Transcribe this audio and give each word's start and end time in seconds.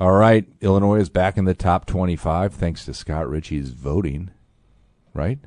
All 0.00 0.12
right, 0.12 0.44
Illinois 0.60 1.00
is 1.00 1.08
back 1.08 1.36
in 1.36 1.44
the 1.44 1.54
top 1.54 1.86
25 1.86 2.52
thanks 2.54 2.84
to 2.84 2.94
Scott 2.94 3.28
Ritchie's 3.28 3.70
voting, 3.70 4.32
right? 5.12 5.38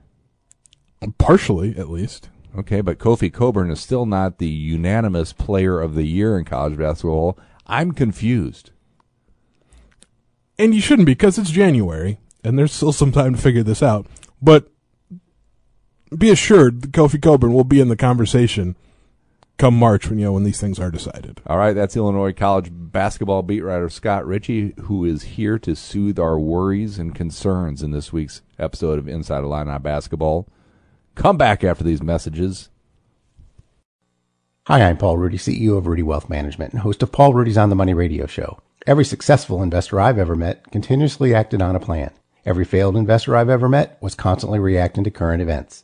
Partially, 1.17 1.77
at 1.77 1.89
least. 1.89 2.29
Okay, 2.57 2.79
but 2.79 2.97
Kofi 2.97 3.31
Cockburn 3.31 3.69
is 3.69 3.81
still 3.81 4.05
not 4.05 4.37
the 4.37 4.47
unanimous 4.47 5.33
player 5.33 5.81
of 5.81 5.95
the 5.95 6.05
year 6.05 6.39
in 6.39 6.45
college 6.45 6.77
basketball. 6.77 7.37
I'm 7.67 7.91
confused. 7.91 8.71
And 10.57 10.73
you 10.73 10.79
shouldn't 10.79 11.05
be 11.05 11.11
because 11.11 11.37
it's 11.37 11.51
January 11.51 12.17
and 12.43 12.57
there's 12.57 12.71
still 12.71 12.93
some 12.93 13.11
time 13.11 13.35
to 13.35 13.41
figure 13.41 13.63
this 13.63 13.83
out. 13.83 14.07
But 14.41 14.71
be 16.17 16.29
assured 16.29 16.81
that 16.81 16.91
Kofi 16.93 17.21
Cockburn 17.21 17.53
will 17.53 17.65
be 17.65 17.81
in 17.81 17.89
the 17.89 17.97
conversation 17.97 18.77
come 19.57 19.77
March 19.77 20.07
when 20.07 20.19
you 20.19 20.25
know 20.25 20.33
when 20.33 20.43
these 20.43 20.61
things 20.61 20.79
are 20.79 20.91
decided. 20.91 21.41
All 21.47 21.57
right, 21.57 21.73
that's 21.73 21.97
Illinois 21.97 22.33
college 22.33 22.69
basketball 22.71 23.41
beat 23.41 23.61
writer 23.61 23.89
Scott 23.89 24.25
Ritchie, 24.25 24.73
who 24.81 25.05
is 25.05 25.23
here 25.23 25.57
to 25.59 25.75
soothe 25.75 26.19
our 26.19 26.39
worries 26.39 26.99
and 26.99 27.15
concerns 27.15 27.81
in 27.81 27.91
this 27.91 28.13
week's 28.13 28.41
episode 28.59 28.99
of 28.99 29.07
Inside 29.07 29.43
Illini 29.43 29.79
Basketball. 29.79 30.47
Come 31.15 31.37
back 31.37 31.63
after 31.63 31.83
these 31.83 32.03
messages. 32.03 32.69
Hi, 34.67 34.81
I'm 34.81 34.97
Paul 34.97 35.17
Rudy, 35.17 35.37
CEO 35.37 35.77
of 35.77 35.87
Rudy 35.87 36.03
Wealth 36.03 36.29
Management 36.29 36.73
and 36.73 36.81
host 36.81 37.01
of 37.01 37.11
Paul 37.11 37.33
Rudy's 37.33 37.57
On 37.57 37.69
the 37.69 37.75
Money 37.75 37.93
radio 37.93 38.25
show. 38.27 38.59
Every 38.85 39.05
successful 39.05 39.63
investor 39.63 39.99
I've 39.99 40.19
ever 40.19 40.35
met 40.35 40.71
continuously 40.71 41.33
acted 41.33 41.61
on 41.61 41.75
a 41.75 41.79
plan. 41.79 42.11
Every 42.45 42.65
failed 42.65 42.95
investor 42.95 43.35
I've 43.35 43.49
ever 43.49 43.67
met 43.67 43.97
was 44.01 44.13
constantly 44.15 44.59
reacting 44.59 45.03
to 45.05 45.11
current 45.11 45.41
events. 45.41 45.83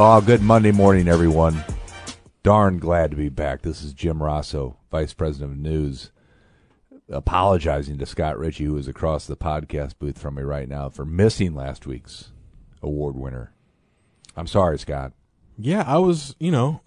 Oh, 0.00 0.20
good 0.20 0.42
Monday 0.42 0.70
morning, 0.70 1.08
everyone. 1.08 1.64
Darn 2.44 2.78
glad 2.78 3.10
to 3.10 3.16
be 3.16 3.28
back. 3.28 3.62
This 3.62 3.82
is 3.82 3.92
Jim 3.92 4.22
Rosso, 4.22 4.76
Vice 4.92 5.12
President 5.12 5.50
of 5.50 5.58
News, 5.58 6.12
apologizing 7.08 7.98
to 7.98 8.06
Scott 8.06 8.38
Ritchie, 8.38 8.66
who 8.66 8.76
is 8.76 8.86
across 8.86 9.26
the 9.26 9.36
podcast 9.36 9.98
booth 9.98 10.16
from 10.16 10.36
me 10.36 10.42
right 10.42 10.68
now, 10.68 10.88
for 10.88 11.04
missing 11.04 11.52
last 11.52 11.84
week's 11.84 12.30
award 12.80 13.16
winner. 13.16 13.52
I'm 14.36 14.46
sorry, 14.46 14.78
Scott. 14.78 15.14
Yeah, 15.58 15.82
I 15.84 15.98
was, 15.98 16.36
you 16.38 16.52
know, 16.52 16.80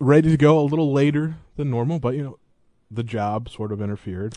ready 0.00 0.30
to 0.30 0.36
go 0.36 0.58
a 0.58 0.66
little 0.66 0.92
later 0.92 1.36
than 1.54 1.70
normal, 1.70 2.00
but 2.00 2.16
you 2.16 2.24
know, 2.24 2.38
the 2.90 3.02
job 3.02 3.48
sort 3.48 3.72
of 3.72 3.80
interfered. 3.82 4.36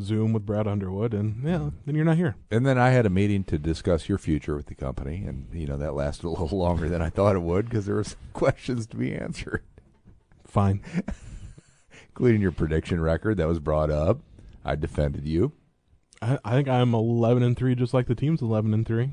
Zoom 0.00 0.32
with 0.32 0.44
Brad 0.46 0.66
Underwood, 0.66 1.14
and 1.14 1.42
yeah, 1.44 1.70
then 1.84 1.94
you're 1.94 2.04
not 2.04 2.16
here. 2.16 2.36
And 2.50 2.66
then 2.66 2.76
I 2.78 2.90
had 2.90 3.06
a 3.06 3.10
meeting 3.10 3.44
to 3.44 3.58
discuss 3.58 4.08
your 4.08 4.18
future 4.18 4.56
with 4.56 4.66
the 4.66 4.74
company, 4.74 5.24
and 5.26 5.46
you 5.52 5.66
know 5.66 5.76
that 5.76 5.94
lasted 5.94 6.26
a 6.26 6.30
little 6.30 6.48
longer 6.58 6.88
than 6.88 7.00
I 7.02 7.08
thought 7.10 7.36
it 7.36 7.42
would 7.42 7.68
because 7.68 7.86
there 7.86 7.94
were 7.96 8.04
some 8.04 8.18
questions 8.32 8.86
to 8.88 8.96
be 8.96 9.14
answered, 9.14 9.62
Fine. 10.44 10.82
including 12.08 12.40
your 12.40 12.52
prediction 12.52 13.00
record 13.00 13.36
that 13.36 13.48
was 13.48 13.58
brought 13.60 13.90
up. 13.90 14.20
I 14.64 14.74
defended 14.74 15.24
you, 15.26 15.52
I, 16.20 16.38
I 16.44 16.52
think 16.52 16.68
I'm 16.68 16.94
11 16.94 17.42
and 17.42 17.56
three, 17.56 17.74
just 17.74 17.94
like 17.94 18.06
the 18.08 18.14
team's 18.14 18.42
11 18.42 18.74
and 18.74 18.86
three. 18.86 19.10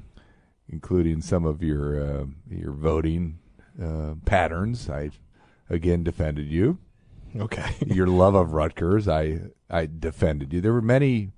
including 0.68 1.22
some 1.22 1.46
of 1.46 1.62
your 1.62 2.02
uh, 2.02 2.26
your 2.50 2.72
voting 2.72 3.40
uh, 3.82 4.16
patterns. 4.26 4.90
I 4.90 5.12
again 5.70 6.04
defended 6.04 6.48
you. 6.48 6.80
Okay. 7.36 7.76
Your 7.88 8.08
love 8.08 8.36
of 8.36 8.54
Rutgers, 8.54 9.08
I 9.08 9.40
I 9.70 9.88
defended 9.88 10.54
you. 10.54 10.62
There 10.62 10.74
were 10.74 10.82
many 10.82 11.32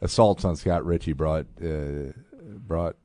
assaults 0.00 0.44
on 0.44 0.56
Scott 0.56 0.84
Ritchie 0.84 1.12
brought 1.12 1.46
uh, 1.62 2.12
brought 2.42 2.96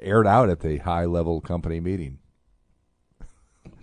aired 0.00 0.26
out 0.26 0.48
at 0.48 0.60
the 0.60 0.78
high 0.78 1.04
level 1.04 1.40
company 1.40 1.80
meeting. 1.80 2.18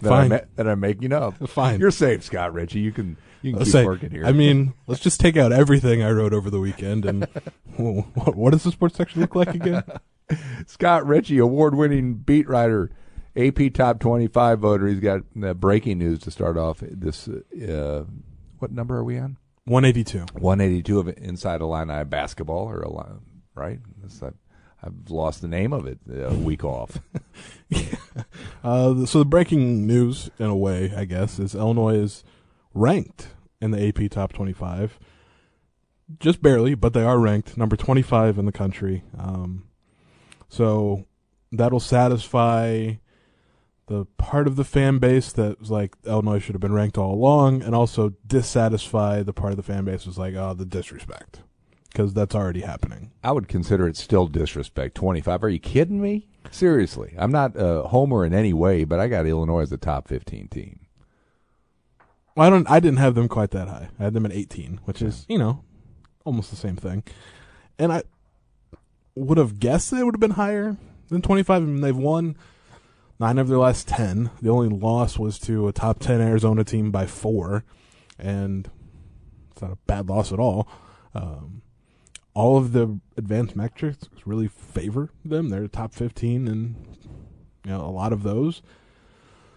That, 0.01 0.09
Fine. 0.09 0.29
ma- 0.29 0.39
that 0.55 0.67
I'm 0.67 0.79
making 0.79 1.13
up. 1.13 1.47
Fine. 1.47 1.79
You're 1.79 1.91
safe, 1.91 2.23
Scott 2.23 2.53
Ritchie. 2.53 2.79
You 2.79 2.91
can 2.91 3.15
you 3.41 3.51
can 3.51 3.59
Let's 3.59 3.69
keep 3.69 3.79
say, 3.81 3.85
working 3.85 4.09
here. 4.11 4.25
I 4.25 4.31
mean, 4.31 4.73
let's 4.87 5.01
just 5.01 5.19
take 5.19 5.37
out 5.37 5.51
everything 5.51 6.01
I 6.01 6.11
wrote 6.11 6.33
over 6.33 6.49
the 6.49 6.59
weekend, 6.59 7.05
and 7.05 7.27
what, 7.77 8.35
what 8.35 8.51
does 8.51 8.63
the 8.63 8.71
sports 8.71 8.95
section 8.95 9.21
look 9.21 9.35
like 9.35 9.53
again? 9.53 9.83
Scott 10.67 11.05
Ritchie, 11.05 11.37
award 11.37 11.75
winning 11.75 12.15
beat 12.15 12.47
writer, 12.49 12.89
AP 13.35 13.73
top 13.73 13.99
25 13.99 14.59
voter. 14.59 14.87
He's 14.87 14.99
got 14.99 15.21
uh, 15.43 15.53
breaking 15.53 15.97
news 15.97 16.19
to 16.19 16.31
start 16.31 16.57
off 16.57 16.79
this. 16.81 17.27
Uh, 17.27 18.05
what 18.59 18.71
number 18.71 18.95
are 18.97 19.03
we 19.03 19.17
on? 19.17 19.37
182. 19.65 20.25
182 20.39 20.99
of 20.99 21.07
Inside 21.17 21.61
Illini 21.61 22.03
Basketball, 22.03 22.69
or 22.69 22.83
Illini, 22.83 23.19
right? 23.55 23.79
I, 24.21 24.27
I've 24.83 25.09
lost 25.09 25.41
the 25.41 25.47
name 25.47 25.73
of 25.73 25.87
it. 25.87 25.99
A 26.11 26.33
week 26.33 26.63
off. 26.63 26.99
Uh, 28.63 29.05
so 29.05 29.19
the 29.19 29.25
breaking 29.25 29.85
news, 29.85 30.29
in 30.39 30.45
a 30.45 30.55
way, 30.55 30.93
I 30.95 31.03
guess, 31.03 31.37
is 31.37 31.53
Illinois 31.53 31.95
is 31.95 32.23
ranked 32.73 33.27
in 33.59 33.71
the 33.71 33.87
AP 33.87 34.09
top 34.09 34.31
25. 34.31 34.97
Just 36.17 36.41
barely, 36.41 36.75
but 36.75 36.93
they 36.93 37.03
are 37.03 37.19
ranked 37.19 37.57
number 37.57 37.75
25 37.75 38.37
in 38.37 38.45
the 38.45 38.53
country. 38.53 39.03
Um, 39.17 39.65
so 40.47 41.05
that'll 41.51 41.81
satisfy 41.81 42.93
the 43.87 44.05
part 44.17 44.47
of 44.47 44.55
the 44.55 44.63
fan 44.63 44.97
base 44.97 45.31
that 45.33 45.59
was 45.59 45.69
like 45.69 45.95
Illinois 46.05 46.39
should 46.39 46.55
have 46.55 46.61
been 46.61 46.73
ranked 46.73 46.97
all 46.97 47.13
along, 47.13 47.61
and 47.61 47.75
also 47.75 48.13
dissatisfy 48.25 49.23
the 49.23 49.33
part 49.33 49.51
of 49.51 49.57
the 49.57 49.63
fan 49.63 49.85
base 49.85 50.05
was 50.05 50.17
like, 50.17 50.35
oh, 50.35 50.53
the 50.53 50.65
disrespect, 50.65 51.41
because 51.91 52.13
that's 52.13 52.35
already 52.35 52.61
happening. 52.61 53.11
I 53.23 53.31
would 53.31 53.47
consider 53.47 53.87
it 53.87 53.97
still 53.97 54.27
disrespect. 54.27 54.95
25. 54.95 55.43
Are 55.43 55.49
you 55.49 55.59
kidding 55.59 56.01
me? 56.01 56.27
Seriously. 56.51 57.13
I'm 57.17 57.31
not 57.31 57.53
a 57.55 57.83
homer 57.83 58.25
in 58.25 58.33
any 58.33 58.53
way, 58.53 58.83
but 58.83 58.99
I 58.99 59.07
got 59.07 59.25
Illinois 59.25 59.61
as 59.61 59.71
a 59.71 59.77
top 59.77 60.07
15 60.07 60.47
team. 60.47 60.79
Well, 62.35 62.47
I 62.47 62.49
don't. 62.49 62.69
I 62.69 62.79
didn't 62.79 62.97
have 62.97 63.15
them 63.15 63.27
quite 63.27 63.51
that 63.51 63.67
high. 63.67 63.89
I 63.99 64.03
had 64.03 64.13
them 64.13 64.25
at 64.25 64.31
18, 64.31 64.81
which 64.85 65.01
is 65.01 65.25
you 65.29 65.37
know 65.37 65.63
almost 66.25 66.49
the 66.49 66.55
same 66.55 66.75
thing. 66.75 67.03
And 67.77 67.91
I 67.91 68.03
would 69.15 69.37
have 69.37 69.59
guessed 69.59 69.91
they 69.91 70.03
would 70.03 70.15
have 70.15 70.21
been 70.21 70.31
higher 70.31 70.77
than 71.09 71.21
25. 71.21 71.61
I 71.61 71.65
mean, 71.65 71.81
they've 71.81 71.95
won 71.95 72.35
nine 73.19 73.37
of 73.37 73.47
their 73.47 73.57
last 73.57 73.87
10. 73.87 74.31
The 74.41 74.49
only 74.49 74.69
loss 74.69 75.17
was 75.17 75.39
to 75.39 75.67
a 75.67 75.73
top 75.73 75.99
10 75.99 76.21
Arizona 76.21 76.63
team 76.63 76.91
by 76.91 77.05
four, 77.05 77.63
and 78.19 78.69
it's 79.51 79.61
not 79.61 79.71
a 79.71 79.77
bad 79.87 80.09
loss 80.09 80.31
at 80.31 80.39
all. 80.39 80.67
Um, 81.13 81.61
all 82.33 82.57
of 82.57 82.71
the 82.71 82.99
advanced 83.17 83.55
metrics 83.55 84.09
really 84.25 84.47
favor 84.47 85.09
them. 85.23 85.49
They're 85.49 85.67
top 85.67 85.93
15 85.93 86.47
and 86.47 86.75
you 87.63 87.71
know 87.71 87.81
a 87.81 87.91
lot 87.91 88.11
of 88.11 88.23
those. 88.23 88.61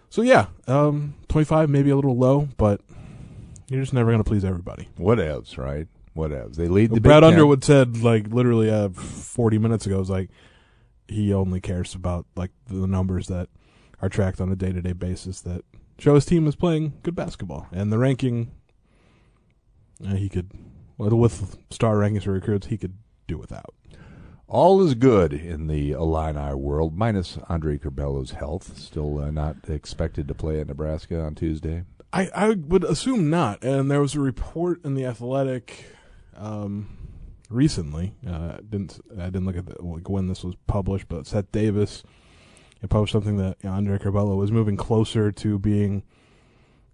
So 0.09 0.21
yeah, 0.21 0.47
um, 0.67 1.15
25 1.27 1.69
maybe 1.69 1.89
a 1.89 1.95
little 1.95 2.17
low, 2.17 2.47
but 2.57 2.81
you're 3.67 3.81
just 3.81 3.93
never 3.93 4.11
going 4.11 4.23
to 4.23 4.29
please 4.29 4.45
everybody. 4.45 4.87
Whatevs, 4.97 5.57
right? 5.57 5.87
Whatevs. 6.15 6.55
They 6.55 6.67
lead 6.67 6.91
the 6.91 7.01
Brad 7.01 7.21
Big 7.21 7.27
Ten. 7.27 7.33
Underwood 7.33 7.63
said 7.63 7.97
like 8.03 8.27
literally 8.27 8.69
uh, 8.69 8.89
40 8.89 9.57
minutes 9.57 9.85
ago 9.85 9.95
It 9.95 9.99
was 9.99 10.09
like 10.09 10.29
he 11.07 11.33
only 11.33 11.61
cares 11.61 11.95
about 11.95 12.25
like 12.35 12.51
the 12.67 12.87
numbers 12.87 13.27
that 13.27 13.49
are 14.01 14.09
tracked 14.09 14.39
on 14.39 14.51
a 14.51 14.55
day-to-day 14.55 14.93
basis 14.93 15.41
that 15.41 15.63
show 15.97 16.15
his 16.15 16.25
team 16.25 16.47
is 16.47 16.55
playing 16.55 16.93
good 17.03 17.15
basketball 17.15 17.67
and 17.71 17.91
the 17.91 17.97
ranking 17.97 18.51
uh, 20.05 20.15
he 20.15 20.29
could 20.29 20.51
with 20.97 21.57
star 21.69 21.95
rankings 21.95 22.23
for 22.23 22.31
recruits 22.31 22.67
he 22.67 22.77
could 22.77 22.95
do 23.27 23.37
without. 23.37 23.73
All 24.47 24.81
is 24.81 24.93
good 24.93 25.33
in 25.33 25.67
the 25.67 25.91
Illini 25.91 26.53
world, 26.53 26.97
minus 26.97 27.37
Andre 27.49 27.77
Curbelo's 27.77 28.31
health. 28.31 28.77
Still 28.77 29.19
uh, 29.19 29.29
not 29.29 29.69
expected 29.69 30.27
to 30.29 30.33
play 30.33 30.61
at 30.61 30.67
Nebraska 30.67 31.21
on 31.21 31.35
Tuesday. 31.35 31.83
I, 32.13 32.29
I 32.33 32.49
would 32.51 32.85
assume 32.85 33.29
not. 33.29 33.61
And 33.61 33.91
there 33.91 33.99
was 33.99 34.15
a 34.15 34.21
report 34.21 34.83
in 34.85 34.93
the 34.93 35.05
Athletic 35.05 35.85
um, 36.37 36.96
recently. 37.49 38.13
Uh, 38.27 38.57
didn't 38.69 38.99
I 39.17 39.25
didn't 39.25 39.45
look 39.45 39.57
at 39.57 39.65
the, 39.65 39.81
like 39.81 40.09
when 40.09 40.27
this 40.27 40.43
was 40.43 40.55
published, 40.67 41.07
but 41.07 41.27
Seth 41.27 41.51
Davis 41.51 42.03
had 42.81 42.89
published 42.89 43.13
something 43.13 43.37
that 43.37 43.57
Andre 43.65 43.97
Curbelo 43.97 44.37
was 44.37 44.51
moving 44.51 44.77
closer 44.77 45.31
to 45.31 45.57
being, 45.57 46.03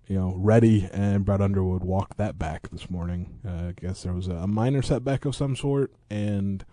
you 0.07 0.17
know, 0.17 0.33
ready, 0.37 0.89
and 0.93 1.25
Brad 1.25 1.41
Underwood 1.41 1.83
walked 1.83 2.17
that 2.17 2.37
back 2.39 2.69
this 2.69 2.89
morning. 2.89 3.39
Uh, 3.45 3.69
I 3.69 3.73
guess 3.75 4.03
there 4.03 4.13
was 4.13 4.27
a 4.27 4.47
minor 4.47 4.81
setback 4.81 5.25
of 5.25 5.35
some 5.35 5.55
sort, 5.55 5.93
and 6.09 6.65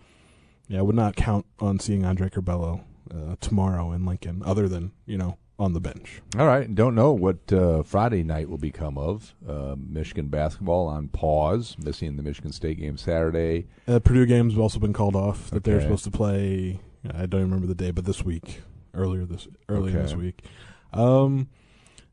yeah, 0.67 0.79
I 0.79 0.81
would 0.81 0.95
not 0.95 1.15
count 1.15 1.45
on 1.59 1.79
seeing 1.79 2.05
Andre 2.05 2.29
Curbelo 2.29 2.83
uh, 3.13 3.35
tomorrow 3.41 3.91
in 3.91 4.05
Lincoln, 4.05 4.41
other 4.45 4.67
than 4.67 4.93
you 5.05 5.17
know 5.17 5.37
on 5.61 5.73
the 5.73 5.79
bench. 5.79 6.21
All 6.39 6.47
right. 6.47 6.73
Don't 6.73 6.95
know 6.95 7.11
what 7.13 7.53
uh, 7.53 7.83
Friday 7.83 8.23
night 8.23 8.49
will 8.49 8.57
become 8.57 8.97
of. 8.97 9.35
Uh, 9.47 9.75
Michigan 9.77 10.27
basketball 10.27 10.87
on 10.87 11.07
pause, 11.09 11.75
missing 11.81 12.17
the 12.17 12.23
Michigan 12.23 12.51
State 12.51 12.79
game 12.79 12.97
Saturday. 12.97 13.67
Uh, 13.87 13.99
Purdue 13.99 14.25
games 14.25 14.53
have 14.53 14.59
also 14.61 14.79
been 14.79 14.93
called 14.93 15.15
off 15.15 15.51
that 15.51 15.63
they're 15.63 15.79
supposed 15.81 16.03
to 16.05 16.11
play. 16.11 16.79
I 17.13 17.25
don't 17.27 17.41
remember 17.41 17.67
the 17.67 17.75
day, 17.75 17.91
but 17.91 18.05
this 18.05 18.23
week, 18.25 18.61
earlier 18.95 19.23
this 19.25 19.47
earlier 19.69 19.93
Okay. 19.97 20.01
this 20.01 20.15
week. 20.15 20.43
Um, 20.93 21.47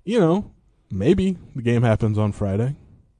you 0.04 0.20
know, 0.20 0.50
maybe 0.90 1.36
the 1.56 1.62
game 1.62 1.82
happens 1.82 2.18
on 2.18 2.32
Friday. 2.32 2.76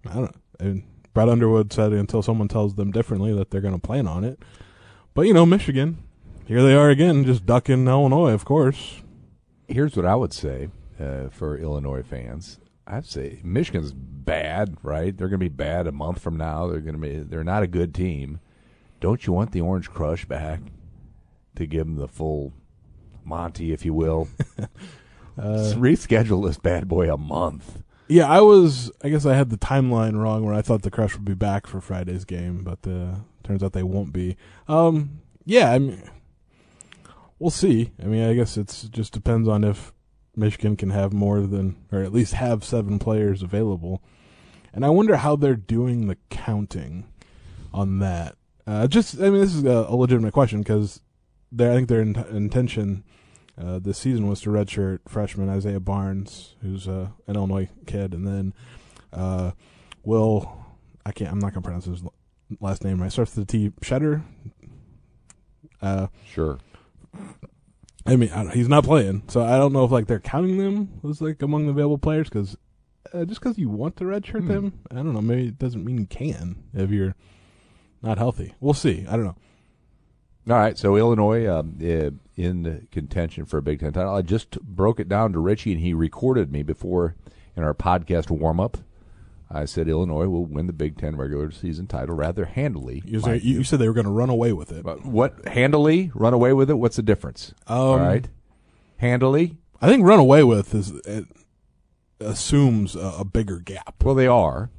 I 0.07 0.13
don't 0.15 0.23
know. 0.25 0.31
And 0.61 0.83
Brad 1.15 1.29
Underwood 1.31 1.73
said 1.73 1.93
until 1.93 2.23
someone 2.23 2.49
tells 2.49 2.75
them 2.75 2.91
differently 2.91 3.33
that 3.35 3.51
they're 3.51 3.61
going 3.63 3.75
to 3.75 3.81
plan 3.81 4.07
on 4.07 4.25
it. 4.25 4.43
But 5.15 5.23
you 5.23 5.33
know, 5.33 5.47
Michigan, 5.47 5.99
here 6.47 6.63
they 6.63 6.75
are 6.75 6.91
again, 6.91 7.25
just 7.25 7.47
ducking 7.47 7.89
Illinois, 7.89 8.33
of 8.33 8.45
course. 8.45 9.03
Here's 9.69 9.97
what 9.97 10.07
I 10.07 10.15
would 10.17 10.33
say 10.33 10.71
uh, 10.99 11.29
for 11.31 11.57
Illinois 11.57 12.03
fans. 12.03 12.59
I'd 12.87 13.05
say 13.05 13.41
Michigan's 13.45 13.93
bad, 13.93 14.77
right? 14.83 15.17
They're 15.17 15.29
going 15.29 15.41
to 15.41 15.45
be 15.45 15.49
bad 15.49 15.87
a 15.87 15.93
month 15.93 16.21
from 16.21 16.37
now. 16.39 16.67
They're 16.67 16.81
going 16.81 16.95
to 16.95 17.01
be. 17.01 17.19
They're 17.19 17.45
not 17.45 17.63
a 17.63 17.67
good 17.67 17.95
team. 17.95 18.41
Don't 19.01 19.27
you 19.27 19.33
want 19.33 19.53
the 19.53 19.61
Orange 19.61 19.91
Crush 19.91 20.25
back 20.25 20.61
to 21.57 21.67
give 21.67 21.87
them 21.87 21.97
the 21.97 22.09
full 22.09 22.53
Monty, 23.25 23.73
if 23.73 23.85
you 23.85 23.95
will? 23.95 24.29
Uh, 25.39 25.73
Reschedule 25.77 26.45
this 26.45 26.59
bad 26.59 26.89
boy 26.89 27.13
a 27.13 27.17
month. 27.17 27.85
Yeah, 28.09 28.27
I 28.27 28.41
was. 28.41 28.91
I 29.05 29.09
guess 29.09 29.25
I 29.25 29.35
had 29.35 29.51
the 29.51 29.57
timeline 29.57 30.21
wrong 30.21 30.45
where 30.45 30.53
I 30.53 30.63
thought 30.63 30.83
the 30.83 30.91
Crush 30.91 31.15
would 31.15 31.25
be 31.25 31.35
back 31.35 31.69
for 31.69 31.81
Friday's 31.81 32.25
game, 32.25 32.65
but 32.65 32.81
uh, 32.91 33.21
turns 33.45 33.63
out 33.63 33.73
they 33.73 33.85
won't 33.85 34.13
be. 34.13 34.37
Um, 34.67 35.21
yeah, 35.45 35.71
I 35.71 35.79
mean, 35.79 36.03
we'll 37.39 37.51
see. 37.51 37.93
I 38.03 38.07
mean, 38.07 38.25
I 38.25 38.35
guess 38.35 38.57
it's 38.57 38.83
just 38.85 39.13
depends 39.13 39.49
on 39.49 39.65
if 39.65 39.93
Michigan 40.37 40.77
can 40.77 40.91
have 40.91 41.13
more 41.13 41.41
than, 41.41 41.77
or 41.93 42.03
at 42.03 42.13
least 42.13 42.35
have 42.35 42.65
seven 42.65 42.99
players 42.99 43.43
available. 43.43 44.03
And 44.73 44.85
I 44.85 44.91
wonder 44.91 45.17
how 45.17 45.37
they're 45.37 45.57
doing 45.57 46.07
the 46.07 46.17
counting 46.31 47.07
on 47.73 47.99
that. 48.01 48.37
Uh, 48.67 48.87
just, 48.87 49.19
I 49.19 49.31
mean, 49.31 49.41
this 49.41 49.55
is 49.55 49.65
a, 49.65 49.87
a 49.89 49.97
legitimate 49.97 50.33
question 50.35 50.61
because 50.61 51.01
I 51.55 51.57
think 51.75 51.89
their 51.89 52.03
in- 52.03 52.17
intention 52.31 53.03
uh, 53.61 53.79
this 53.79 53.99
season 53.99 54.29
was 54.29 54.41
to 54.43 54.51
redshirt 54.51 55.01
freshman 55.09 55.49
Isaiah 55.49 55.81
Barnes, 55.81 56.55
who's 56.63 56.87
uh, 56.87 57.09
an 57.27 57.35
Illinois 57.35 57.69
kid, 57.87 58.13
and 58.15 58.27
then 58.27 58.55
uh, 59.13 59.53
Will. 60.05 60.65
I 61.05 61.13
can't. 61.13 61.33
I'm 61.33 61.39
not 61.39 61.55
gonna 61.55 61.65
pronounce 61.65 61.87
his 61.87 62.03
last 62.61 62.85
name 62.85 63.01
right. 63.03 63.11
Starts 63.11 63.35
with 63.35 63.47
the 63.49 63.53
T. 63.53 63.71
Tschetter. 63.81 64.23
Uh, 65.81 66.09
Sure. 66.31 66.59
I 68.07 68.17
mean, 68.17 68.31
I 68.33 68.43
don't, 68.45 68.55
he's 68.55 68.69
not 68.69 68.85
playing, 68.85 69.25
so 69.29 69.43
I 69.45 69.57
don't 69.59 69.73
know 69.73 69.85
if 69.85 69.91
like 69.91 70.07
they're 70.07 70.19
counting 70.21 70.57
them 70.59 71.01
as 71.09 71.21
like 71.21 71.43
among 71.43 71.67
the 71.67 71.73
available 71.73 71.99
players 71.99 72.29
because 72.29 72.57
uh, 73.13 73.25
just 73.25 73.41
because 73.41 73.59
you 73.59 73.69
want 73.69 73.97
to 73.97 74.05
redshirt 74.05 74.41
Hmm. 74.43 74.49
them, 74.49 74.79
I 74.91 74.97
don't 74.97 75.13
know. 75.13 75.21
Maybe 75.21 75.49
it 75.49 75.59
doesn't 75.59 75.85
mean 75.85 75.99
you 75.99 76.07
can 76.07 76.57
if 76.75 76.91
you're 76.91 77.15
not 78.03 78.19
healthy. 78.19 78.55
We'll 78.61 78.75
see. 78.75 79.05
I 79.09 79.13
don't 79.17 79.25
know. 79.25 79.37
All 80.51 80.57
right, 80.57 80.79
so 80.79 80.97
Illinois 80.97 81.47
um, 81.47 81.77
uh, 81.83 82.11
in 82.37 82.89
contention 82.91 83.45
for 83.45 83.59
a 83.59 83.63
Big 83.63 83.81
Ten 83.81 83.93
title. 83.93 84.15
I 84.15 84.23
just 84.23 84.59
broke 84.63 84.99
it 84.99 85.09
down 85.09 85.35
to 85.35 85.39
Ritchie, 85.39 85.73
and 85.73 85.81
he 85.83 85.93
recorded 85.93 86.51
me 86.51 86.63
before 86.63 87.15
in 87.55 87.63
our 87.63 87.75
podcast 87.75 88.31
warm 88.31 88.59
up. 88.59 88.79
I 89.51 89.65
said 89.65 89.89
Illinois 89.89 90.29
will 90.29 90.45
win 90.45 90.67
the 90.67 90.73
Big 90.73 90.99
Ten 90.99 91.17
regular 91.17 91.51
season 91.51 91.87
title 91.87 92.15
rather 92.15 92.45
handily. 92.45 93.03
You, 93.07 93.21
said, 93.21 93.43
you, 93.43 93.65
said 93.65 93.79
they 93.79 93.89
were 93.89 93.95
going 93.95 94.05
to 94.07 94.13
run 94.13 94.29
away 94.29 94.53
with 94.53 94.71
it. 94.71 94.85
But 94.85 95.07
what 95.07 95.49
handily 95.49 96.11
run 96.15 96.35
away 96.35 96.53
with 96.53 96.69
it? 96.69 96.75
What's 96.75 96.97
the 96.97 97.03
difference? 97.03 97.55
Um, 97.67 97.79
All 97.79 97.99
right, 97.99 98.29
handily. 98.99 99.57
I 99.81 99.89
think 99.89 100.05
run 100.05 100.19
away 100.19 100.45
with 100.45 100.75
is 100.75 100.91
it 100.91 101.27
assumes 102.21 102.95
a, 102.95 103.15
a 103.21 103.25
bigger 103.25 103.59
gap. 103.61 104.03
Well, 104.05 104.15
they 104.15 104.27
are, 104.27 104.71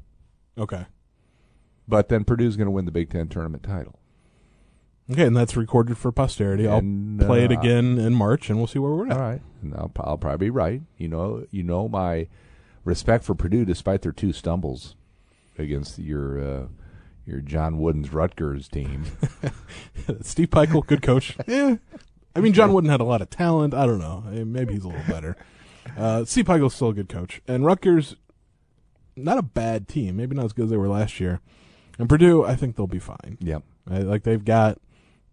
Okay. 0.57 0.85
but 1.87 2.09
then 2.09 2.23
Purdue's 2.23 2.55
going 2.57 2.67
to 2.67 2.71
win 2.71 2.85
the 2.85 2.91
Big 2.91 3.09
Ten 3.09 3.27
tournament 3.27 3.63
title. 3.63 3.99
Okay, 5.11 5.25
and 5.25 5.35
that's 5.35 5.57
recorded 5.57 5.97
for 5.97 6.11
posterity. 6.11 6.67
I'll 6.67 6.81
play 6.81 7.43
it 7.43 7.51
uh, 7.51 7.59
again 7.59 7.97
in 7.97 8.13
March, 8.13 8.49
and 8.49 8.59
we'll 8.59 8.67
see 8.67 8.77
where 8.77 8.91
we're 8.91 9.07
at. 9.07 9.13
All 9.13 9.19
right, 9.19 9.41
and 9.63 9.73
I'll, 9.73 9.91
I'll 10.01 10.17
probably 10.19 10.47
be 10.47 10.49
right. 10.51 10.83
You 10.97 11.07
know, 11.07 11.45
you 11.49 11.63
know 11.63 11.87
my 11.87 12.27
respect 12.83 13.23
for 13.23 13.35
Purdue, 13.35 13.65
despite 13.65 14.01
their 14.01 14.11
two 14.11 14.33
stumbles 14.33 14.95
against 15.57 15.99
your 15.99 16.39
uh, 16.39 16.67
your 17.25 17.41
John 17.41 17.77
Wooden's 17.79 18.11
Rutgers 18.11 18.67
team. 18.67 19.05
Steve 20.21 20.49
Pikiell, 20.49 20.85
good 20.85 21.01
coach. 21.01 21.37
yeah. 21.47 21.77
I 22.35 22.39
mean, 22.41 22.53
John 22.53 22.73
Wooden 22.73 22.89
had 22.89 23.01
a 23.01 23.05
lot 23.05 23.21
of 23.21 23.29
talent. 23.29 23.73
I 23.73 23.85
don't 23.85 23.99
know. 23.99 24.23
Maybe 24.45 24.73
he's 24.73 24.83
a 24.83 24.87
little 24.87 25.03
better. 25.07 25.35
Uh, 25.97 26.23
Steve 26.25 26.45
Pikiell's 26.45 26.75
still 26.75 26.89
a 26.89 26.93
good 26.93 27.09
coach. 27.09 27.41
And 27.47 27.65
Rutgers, 27.65 28.15
not 29.15 29.37
a 29.37 29.43
bad 29.43 29.87
team. 29.87 30.17
Maybe 30.17 30.35
not 30.35 30.45
as 30.45 30.53
good 30.53 30.65
as 30.65 30.71
they 30.71 30.77
were 30.77 30.87
last 30.87 31.19
year. 31.19 31.41
And 31.97 32.07
Purdue, 32.07 32.45
I 32.45 32.55
think 32.55 32.75
they'll 32.75 32.87
be 32.87 32.99
fine. 32.99 33.37
yep, 33.41 33.63
I, 33.89 33.99
like, 33.99 34.23
they've 34.23 34.43
got 34.43 34.79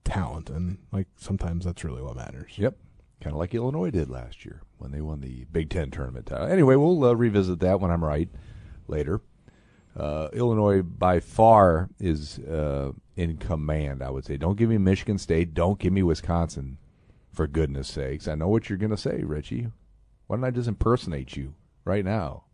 talent, 0.05 0.51
and, 0.51 0.79
like, 0.91 1.07
sometimes 1.17 1.65
that's 1.65 1.85
really 1.85 2.03
what 2.03 2.17
matters. 2.17 2.53
yep, 2.57 2.77
kind 3.21 3.35
of 3.35 3.39
like 3.39 3.55
Illinois 3.55 3.91
did 3.91 4.11
last 4.11 4.45
year 4.45 4.63
when 4.79 4.91
they 4.93 5.01
won 5.01 5.21
the 5.21 5.45
Big 5.53 5.71
Ten 5.71 5.91
tournament 5.91 6.27
title. 6.27 6.47
Anyway, 6.47 6.77
we'll 6.77 7.05
uh, 7.05 7.13
revisit 7.15 7.61
that 7.61 7.81
when 7.81 7.91
I'm 7.91 8.05
right 8.05 8.29
later. 8.89 9.21
Uh, 9.97 10.29
Illinois 10.35 10.83
by 10.83 11.21
far 11.21 11.89
is 11.99 12.39
uh, 12.41 12.93
in 13.17 13.39
command. 13.39 14.03
I 14.03 14.11
would 14.11 14.25
say. 14.27 14.37
Don't 14.37 14.57
give 14.59 14.69
me 14.69 14.77
Michigan 14.79 15.17
State. 15.19 15.55
Don't 15.55 15.79
give 15.79 15.93
me 15.93 16.03
Wisconsin. 16.03 16.79
For 17.33 17.47
goodness 17.47 17.89
sakes, 17.89 18.29
I 18.29 18.35
know 18.35 18.49
what 18.49 18.71
you're 18.71 18.79
going 18.79 18.91
to 18.93 18.97
say, 18.97 19.23
Ritchie. 19.23 19.69
Why 20.27 20.37
don't 20.37 20.45
I 20.45 20.51
just 20.51 20.69
impersonate 20.69 21.37
you 21.37 21.55
right 21.85 22.03
now? 22.03 22.45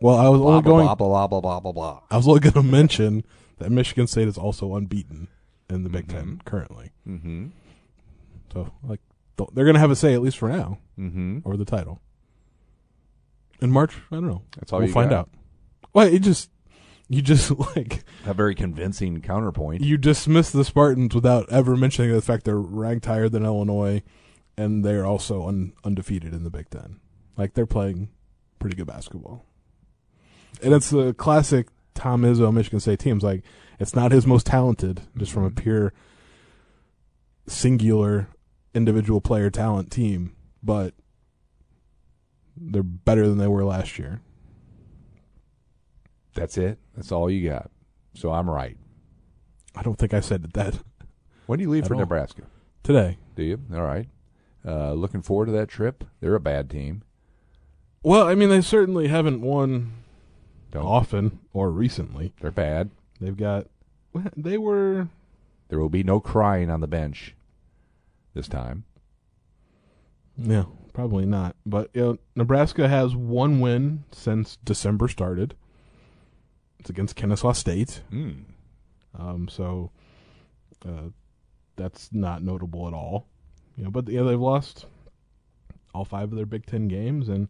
Well, 0.00 0.16
I 0.16 0.28
was 0.28 0.40
Blah 0.40 0.50
only 0.50 0.62
blah 0.62 0.70
going. 0.72 0.86
blah 0.86 0.94
blah 0.96 1.26
blah 1.28 1.40
blah 1.40 1.60
blah 1.60 1.72
blah. 1.72 2.00
I 2.10 2.16
was 2.16 2.26
only 2.26 2.40
going 2.40 2.54
to 2.54 2.62
mention 2.64 3.22
that 3.58 3.70
Michigan 3.70 4.08
State 4.08 4.26
is 4.26 4.36
also 4.36 4.74
unbeaten 4.74 5.28
in 5.70 5.84
the 5.84 5.88
Big 5.88 6.08
Ten 6.08 6.38
Mhm. 6.38 6.44
currently. 6.44 6.90
Mm-hmm. 7.06 7.46
So, 8.52 8.72
like, 8.82 8.98
th- 9.46 9.54
they're 9.54 9.64
going 9.64 9.74
to 9.74 9.80
have 9.80 9.90
a 9.90 9.96
say 9.96 10.14
at 10.14 10.22
least 10.22 10.38
for 10.38 10.48
now 10.48 10.78
Mm-hmm. 10.98 11.38
over 11.44 11.56
the 11.56 11.64
title. 11.64 12.00
In 13.60 13.70
March, 13.70 13.94
I 14.10 14.16
don't 14.16 14.26
know. 14.26 14.42
That's 14.56 14.72
all 14.72 14.80
we'll 14.80 14.88
you 14.88 14.94
find 14.94 15.10
got. 15.10 15.18
out. 15.20 15.30
Well, 15.92 16.06
it 16.06 16.20
just 16.20 16.50
you 17.08 17.22
just 17.22 17.50
like 17.76 18.04
A 18.26 18.34
very 18.34 18.54
convincing 18.54 19.20
counterpoint. 19.20 19.82
you 19.82 19.96
dismiss 19.96 20.50
the 20.50 20.64
Spartans 20.64 21.14
without 21.14 21.48
ever 21.50 21.76
mentioning 21.76 22.12
the 22.12 22.22
fact 22.22 22.44
they're 22.44 22.58
ranked 22.58 23.06
higher 23.06 23.28
than 23.28 23.44
Illinois, 23.44 24.02
and 24.56 24.84
they're 24.84 25.06
also 25.06 25.46
un- 25.46 25.72
undefeated 25.84 26.32
in 26.34 26.44
the 26.44 26.50
Big 26.50 26.70
Ten. 26.70 27.00
Like 27.36 27.54
they're 27.54 27.66
playing 27.66 28.10
pretty 28.58 28.76
good 28.76 28.86
basketball, 28.86 29.44
and 30.62 30.72
it's 30.74 30.90
the 30.90 31.14
classic 31.14 31.68
Tom 31.94 32.22
Izzo 32.22 32.52
Michigan 32.52 32.80
State 32.80 32.98
teams. 32.98 33.22
Like 33.22 33.42
it's 33.78 33.94
not 33.94 34.12
his 34.12 34.26
most 34.26 34.46
talented, 34.46 35.02
just 35.16 35.32
from 35.32 35.44
a 35.44 35.50
Mhm. 35.50 35.56
pure 35.56 35.92
singular 37.46 38.28
individual 38.74 39.20
player 39.20 39.50
talent 39.50 39.90
team, 39.90 40.34
but 40.62 40.94
they're 42.56 42.82
better 42.82 43.26
than 43.28 43.38
they 43.38 43.48
were 43.48 43.64
last 43.64 43.98
year. 43.98 44.20
That's 46.34 46.56
it. 46.56 46.78
That's 46.96 47.12
all 47.12 47.30
you 47.30 47.48
got. 47.48 47.70
So 48.14 48.32
I'm 48.32 48.48
right. 48.48 48.76
I 49.74 49.82
don't 49.82 49.98
think 49.98 50.14
I 50.14 50.20
said 50.20 50.52
that 50.52 50.78
When 51.46 51.58
do 51.58 51.64
you 51.64 51.70
leave 51.70 51.86
for 51.86 51.94
all. 51.94 52.00
Nebraska? 52.00 52.42
today. 52.82 53.16
Do 53.36 53.42
you? 53.42 53.60
All 53.74 53.82
right. 53.82 54.08
Uh, 54.66 54.92
looking 54.92 55.22
forward 55.22 55.46
to 55.46 55.52
that 55.52 55.68
trip. 55.68 56.04
They're 56.20 56.34
a 56.34 56.40
bad 56.40 56.68
team. 56.70 57.02
Well, 58.02 58.26
I 58.26 58.34
mean, 58.34 58.48
they 58.48 58.60
certainly 58.60 59.08
haven't 59.08 59.40
won 59.40 59.92
Don't. 60.70 60.84
often 60.84 61.38
or 61.52 61.70
recently. 61.70 62.32
They're 62.40 62.50
bad. 62.50 62.90
They've 63.20 63.36
got. 63.36 63.66
They 64.36 64.58
were. 64.58 65.08
There 65.68 65.78
will 65.78 65.88
be 65.88 66.02
no 66.02 66.20
crying 66.20 66.70
on 66.70 66.80
the 66.80 66.86
bench 66.86 67.34
this 68.34 68.48
time. 68.48 68.84
Yeah, 70.36 70.64
probably 70.92 71.26
not. 71.26 71.56
But 71.66 71.90
you 71.94 72.02
know, 72.02 72.18
Nebraska 72.36 72.88
has 72.88 73.14
one 73.14 73.60
win 73.60 74.04
since 74.12 74.56
December 74.64 75.08
started. 75.08 75.54
It's 76.78 76.90
against 76.90 77.16
Kennesaw 77.16 77.52
State. 77.52 78.02
Mm. 78.12 78.44
Um, 79.18 79.48
so 79.48 79.90
uh, 80.86 81.10
that's 81.76 82.10
not 82.12 82.42
notable 82.42 82.88
at 82.88 82.94
all. 82.94 83.26
You 83.76 83.84
know, 83.84 83.90
but 83.90 84.08
yeah, 84.08 84.22
they've 84.22 84.40
lost 84.40 84.86
all 85.94 86.04
five 86.04 86.30
of 86.30 86.36
their 86.36 86.46
Big 86.46 86.66
Ten 86.66 86.88
games, 86.88 87.28
and 87.28 87.48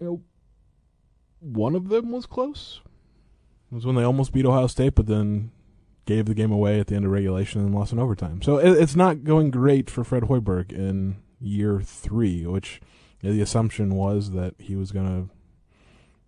you 0.00 0.06
know, 0.06 0.22
one 1.40 1.74
of 1.74 1.88
them 1.88 2.10
was 2.12 2.26
close. 2.26 2.80
It 3.70 3.74
was 3.74 3.86
when 3.86 3.96
they 3.96 4.04
almost 4.04 4.32
beat 4.32 4.46
Ohio 4.46 4.66
State, 4.68 4.94
but 4.94 5.06
then 5.06 5.50
gave 6.06 6.24
the 6.26 6.34
game 6.34 6.50
away 6.52 6.80
at 6.80 6.86
the 6.86 6.94
end 6.96 7.04
of 7.04 7.10
regulation 7.10 7.60
and 7.60 7.74
lost 7.74 7.92
in 7.92 7.98
overtime. 7.98 8.40
So 8.40 8.56
it, 8.58 8.70
it's 8.80 8.96
not 8.96 9.24
going 9.24 9.50
great 9.50 9.90
for 9.90 10.02
Fred 10.04 10.24
Hoiberg 10.24 10.72
in 10.72 11.16
year 11.40 11.80
three, 11.82 12.46
which 12.46 12.80
the 13.22 13.40
assumption 13.42 13.94
was 13.94 14.30
that 14.30 14.54
he 14.58 14.76
was 14.76 14.92
going 14.92 15.06
to 15.06 15.34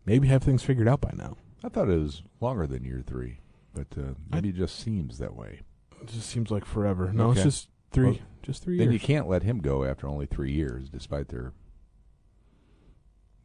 maybe 0.05 0.29
have 0.29 0.43
things 0.43 0.63
figured 0.63 0.89
out 0.89 1.01
by 1.01 1.13
now. 1.17 1.37
I 1.65 1.69
thought 1.69 1.89
it 1.89 1.99
was 1.99 2.23
longer 2.41 2.67
than 2.67 2.85
year 2.85 3.03
three, 3.07 3.39
but 3.73 3.87
uh, 3.97 4.15
maybe 4.31 4.51
it 4.51 4.57
just 4.57 4.79
seems 4.79 5.19
that 5.19 5.35
way. 5.35 5.61
It 6.03 6.09
just 6.09 6.29
seems 6.29 6.51
like 6.51 6.65
forever. 6.65 7.13
No, 7.13 7.29
Okay. 7.31 7.41
it's 7.41 7.45
just 7.45 7.69
three, 7.93 8.05
Well, 8.11 8.19
just 8.43 8.63
three 8.65 8.79
Then 8.79 8.91
years. 8.91 9.01
you 9.01 9.07
can't 9.07 9.29
let 9.29 9.43
him 9.45 9.59
go 9.61 9.85
after 9.85 10.07
only 10.09 10.27
three 10.27 10.53
years, 10.53 10.89
despite 10.89 11.29
their 11.29 11.53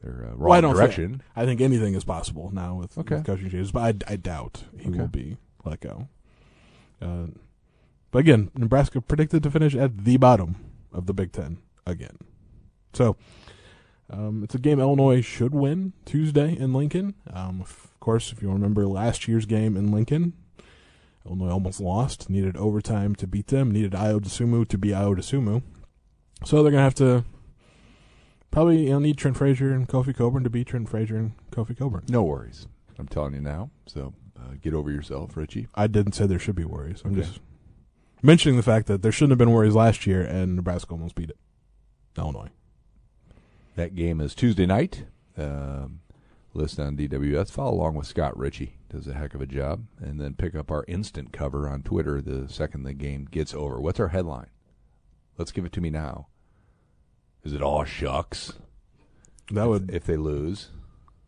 their 0.02 0.26
uh, 0.26 0.30
wrong 0.32 0.40
Well, 0.40 0.54
I 0.54 0.62
don't 0.62 0.76
direction. 0.76 1.10
Think, 1.12 1.22
I 1.36 1.46
think 1.46 1.62
anything 1.62 1.94
is 1.94 2.04
possible 2.04 2.50
now 2.54 2.76
with, 2.76 2.98
Okay. 2.98 3.16
with 3.16 3.26
coaching 3.26 3.50
changes, 3.50 3.72
but 3.72 4.04
I, 4.08 4.14
I 4.14 4.16
doubt 4.18 4.64
he 4.78 4.90
Okay. 4.90 5.00
will 5.00 5.08
be 5.08 5.38
let 5.66 5.80
go. 5.80 6.08
Uh, 7.04 7.28
but 8.12 8.20
again, 8.20 8.52
Nebraska 8.56 9.02
predicted 9.02 9.44
to 9.44 9.52
finish 9.52 9.76
at 9.76 10.06
the 10.06 10.18
bottom 10.18 10.56
of 10.92 11.08
the 11.08 11.14
Big 11.14 11.32
Ten 11.32 11.58
again. 11.86 12.18
So 12.94 13.18
um, 14.10 14.44
it's 14.44 14.56
a 14.56 14.60
game 14.60 14.80
Illinois 14.80 15.22
should 15.22 15.54
win 15.54 15.94
Tuesday 16.06 16.56
in 16.56 16.74
Lincoln. 16.74 17.16
Um, 17.32 17.62
of 17.62 18.00
course, 18.00 18.32
if 18.32 18.42
you 18.42 18.52
remember 18.52 18.86
last 18.86 19.28
year's 19.28 19.46
game 19.46 19.76
in 19.76 19.92
Lincoln, 19.92 20.34
Illinois 21.26 21.52
almost 21.52 21.80
lost, 21.80 22.30
needed 22.30 22.56
overtime 22.58 23.16
to 23.16 23.28
beat 23.28 23.48
them, 23.48 23.72
needed 23.72 23.94
Ayo 23.94 24.22
to 24.68 24.78
be 24.78 24.90
Ayo. 24.90 25.64
So 26.46 26.62
they're 26.62 26.72
gonna 26.72 26.84
have 26.84 26.96
to 26.96 27.26
probably 28.52 28.84
you 28.84 28.90
know, 28.92 29.00
need 29.00 29.18
Trent 29.18 29.38
Frazier 29.38 29.72
and 29.72 29.88
Kofi 29.88 30.16
Cockburn 30.16 30.44
to 30.44 30.50
beat 30.50 30.68
Trent 30.68 30.90
Frazier 30.90 31.18
and 31.18 31.32
Kofi 31.52 31.78
Cockburn. 31.78 32.04
No 32.10 32.24
worries. 32.24 32.68
I'm 33.00 33.08
telling 33.08 33.34
you 33.34 33.42
now. 33.42 33.72
So 33.88 34.14
uh, 34.44 34.56
get 34.62 34.74
over 34.74 34.92
yourself, 34.92 35.36
Ritchie. 35.38 35.68
I 35.76 35.88
didn't 35.88 36.14
say 36.14 36.26
there 36.26 36.40
should 36.40 36.56
be 36.56 36.66
worries. 36.66 37.02
I'm 37.06 37.12
Okay. 37.12 37.22
just 37.22 37.40
mentioning 38.22 38.58
the 38.58 38.64
fact 38.64 38.88
that 38.88 39.02
there 39.02 39.12
shouldn't 39.12 39.32
have 39.32 39.38
been 39.38 39.52
worries 39.52 39.76
last 39.76 40.06
year, 40.08 40.22
and 40.22 40.56
Nebraska 40.56 40.92
almost 40.92 41.16
beat 41.16 41.30
it. 41.30 41.38
Illinois. 42.18 42.50
That 43.76 43.96
game 43.96 44.22
is 44.22 44.36
Tuesday 44.36 44.66
night. 44.66 45.06
Um, 45.38 46.02
listen 46.54 46.86
on 46.86 46.96
DWS. 46.98 47.50
Follow 47.52 47.74
along 47.76 47.96
with 47.96 48.06
Scott 48.08 48.38
Ritchie. 48.38 48.78
Does 48.90 49.08
a 49.08 49.14
heck 49.14 49.34
of 49.34 49.42
a 49.42 49.48
job. 49.48 49.86
And 50.00 50.22
then 50.22 50.36
pick 50.36 50.54
up 50.54 50.70
our 50.70 50.86
instant 50.88 51.34
cover 51.34 51.68
on 51.68 51.82
Twitter 51.82 52.22
the 52.22 52.48
second 52.48 52.84
the 52.84 52.94
game 52.94 53.26
gets 53.32 53.54
over. 53.56 53.82
What's 53.82 54.00
our 54.00 54.10
headline? 54.10 54.48
Let's 55.40 55.52
give 55.52 55.66
it 55.66 55.72
to 55.74 55.82
me 55.82 55.90
now. 55.90 56.28
Is 57.44 57.54
it 57.54 57.64
all 57.64 57.84
shucks? 57.84 58.54
That 59.52 59.64
if, 59.64 59.68
would 59.68 59.90
if 59.92 60.06
they 60.06 60.16
lose, 60.18 60.70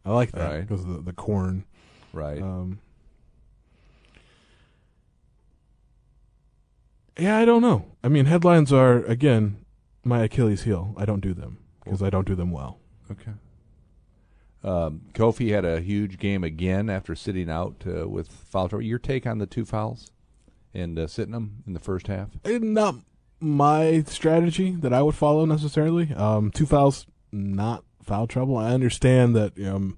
I 0.05 0.11
like 0.11 0.31
that 0.33 0.61
because 0.61 0.81
of 0.85 0.89
the, 0.93 1.01
the 1.01 1.13
corn. 1.13 1.65
right? 2.13 2.41
Um, 2.41 2.79
yeah, 7.17 7.37
I 7.37 7.45
don't 7.45 7.61
know. 7.61 7.85
I 8.03 8.07
mean, 8.07 8.25
headlines 8.25 8.71
are 8.73 9.03
again 9.05 9.65
my 10.03 10.23
Achilles 10.23 10.63
heel. 10.63 10.93
I 10.97 11.05
don't 11.05 11.21
do 11.21 11.33
them 11.33 11.59
because 11.83 12.01
I 12.01 12.09
don't 12.09 12.27
do 12.27 12.35
them 12.35 12.51
well. 12.51 12.79
Okay. 13.11 13.33
Um, 14.63 15.01
Kofi 15.13 15.51
had 15.51 15.63
a 15.63 15.79
huge 15.79 16.17
game 16.17 16.43
again 16.43 16.89
after 16.89 17.13
sitting 17.13 17.49
out 17.49 17.83
uh, 17.85 18.09
with 18.09 18.27
foul 18.29 18.69
trouble. 18.69 18.83
Your 18.83 18.97
take 18.97 19.27
on 19.27 19.37
the 19.37 19.45
two 19.45 19.63
fouls 19.63 20.11
and 20.75 20.99
uh, 20.99 21.07
sitting 21.07 21.31
them 21.31 21.63
in 21.65 21.73
the 21.73 21.79
first 21.79 22.07
half? 22.07 22.29
And 22.43 22.73
not 22.73 22.95
my 23.39 24.03
strategy 24.07 24.71
that 24.71 24.93
I 24.93 25.01
would 25.01 25.15
follow 25.15 25.45
necessarily. 25.45 26.13
Um, 26.13 26.51
two 26.51 26.65
fouls, 26.65 27.07
not 27.31 27.83
foul 28.03 28.27
trouble. 28.27 28.57
I 28.57 28.73
understand 28.73 29.35
that 29.35 29.57
um, 29.65 29.97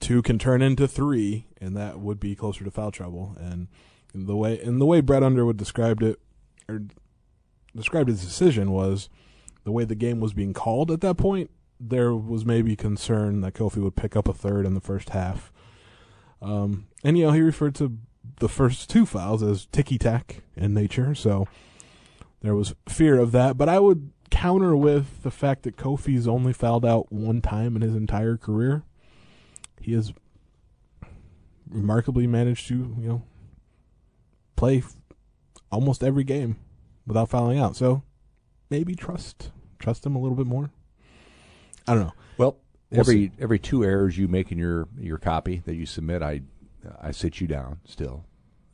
two 0.00 0.22
can 0.22 0.38
turn 0.38 0.62
into 0.62 0.88
three, 0.88 1.46
and 1.60 1.76
that 1.76 2.00
would 2.00 2.18
be 2.18 2.34
closer 2.34 2.64
to 2.64 2.70
foul 2.70 2.90
trouble. 2.90 3.36
And 3.38 3.68
the 4.14 4.36
way 4.36 4.58
and 4.60 4.80
the 4.80 4.86
way 4.86 5.00
Brad 5.00 5.22
Underwood 5.22 5.56
described 5.56 6.02
it, 6.02 6.20
or 6.68 6.82
described 7.74 8.08
his 8.08 8.24
decision 8.24 8.70
was 8.70 9.08
the 9.64 9.72
way 9.72 9.84
the 9.84 9.94
game 9.94 10.20
was 10.20 10.32
being 10.32 10.52
called 10.52 10.90
at 10.90 11.00
that 11.00 11.16
point. 11.16 11.50
There 11.80 12.14
was 12.14 12.44
maybe 12.44 12.76
concern 12.76 13.40
that 13.40 13.54
Kofi 13.54 13.82
would 13.82 13.96
pick 13.96 14.16
up 14.16 14.28
a 14.28 14.32
third 14.32 14.66
in 14.66 14.74
the 14.74 14.80
first 14.80 15.10
half. 15.10 15.52
Um, 16.40 16.86
and 17.04 17.16
you 17.16 17.26
know 17.26 17.32
he 17.32 17.40
referred 17.40 17.74
to 17.76 17.98
the 18.38 18.48
first 18.48 18.90
two 18.90 19.06
fouls 19.06 19.42
as 19.42 19.66
ticky 19.66 19.98
tack 19.98 20.42
in 20.56 20.74
nature, 20.74 21.14
so 21.14 21.46
there 22.40 22.54
was 22.54 22.74
fear 22.88 23.18
of 23.18 23.32
that. 23.32 23.56
But 23.56 23.68
I 23.68 23.78
would 23.78 24.10
counter 24.30 24.76
with 24.76 25.22
the 25.22 25.30
fact 25.30 25.62
that 25.62 25.76
Kofi's 25.76 26.26
only 26.26 26.52
fouled 26.52 26.84
out 26.84 27.12
one 27.12 27.40
time 27.40 27.76
in 27.76 27.82
his 27.82 27.94
entire 27.94 28.36
career. 28.36 28.82
He 29.80 29.92
has 29.94 30.12
remarkably 31.68 32.26
managed 32.26 32.68
to, 32.68 32.96
you 32.98 33.08
know, 33.08 33.22
play 34.56 34.82
almost 35.70 36.02
every 36.04 36.24
game 36.24 36.56
without 37.06 37.28
fouling 37.30 37.58
out. 37.58 37.76
So 37.76 38.02
maybe 38.70 38.94
trust 38.94 39.50
trust 39.78 40.06
him 40.06 40.14
a 40.16 40.20
little 40.20 40.36
bit 40.36 40.46
more. 40.46 40.70
I 41.86 41.94
don't 41.94 42.04
know. 42.04 42.12
Well, 42.38 42.56
We'll 42.90 43.00
every 43.00 43.14
see. 43.14 43.30
every 43.40 43.58
two 43.58 43.84
errors 43.84 44.16
you 44.18 44.28
make 44.28 44.52
in 44.52 44.58
your 44.58 44.86
your 44.98 45.18
copy 45.18 45.62
that 45.64 45.74
you 45.74 45.86
submit, 45.86 46.22
I 46.22 46.42
I 47.00 47.10
sit 47.12 47.40
you 47.40 47.46
down 47.46 47.80
still, 47.84 48.24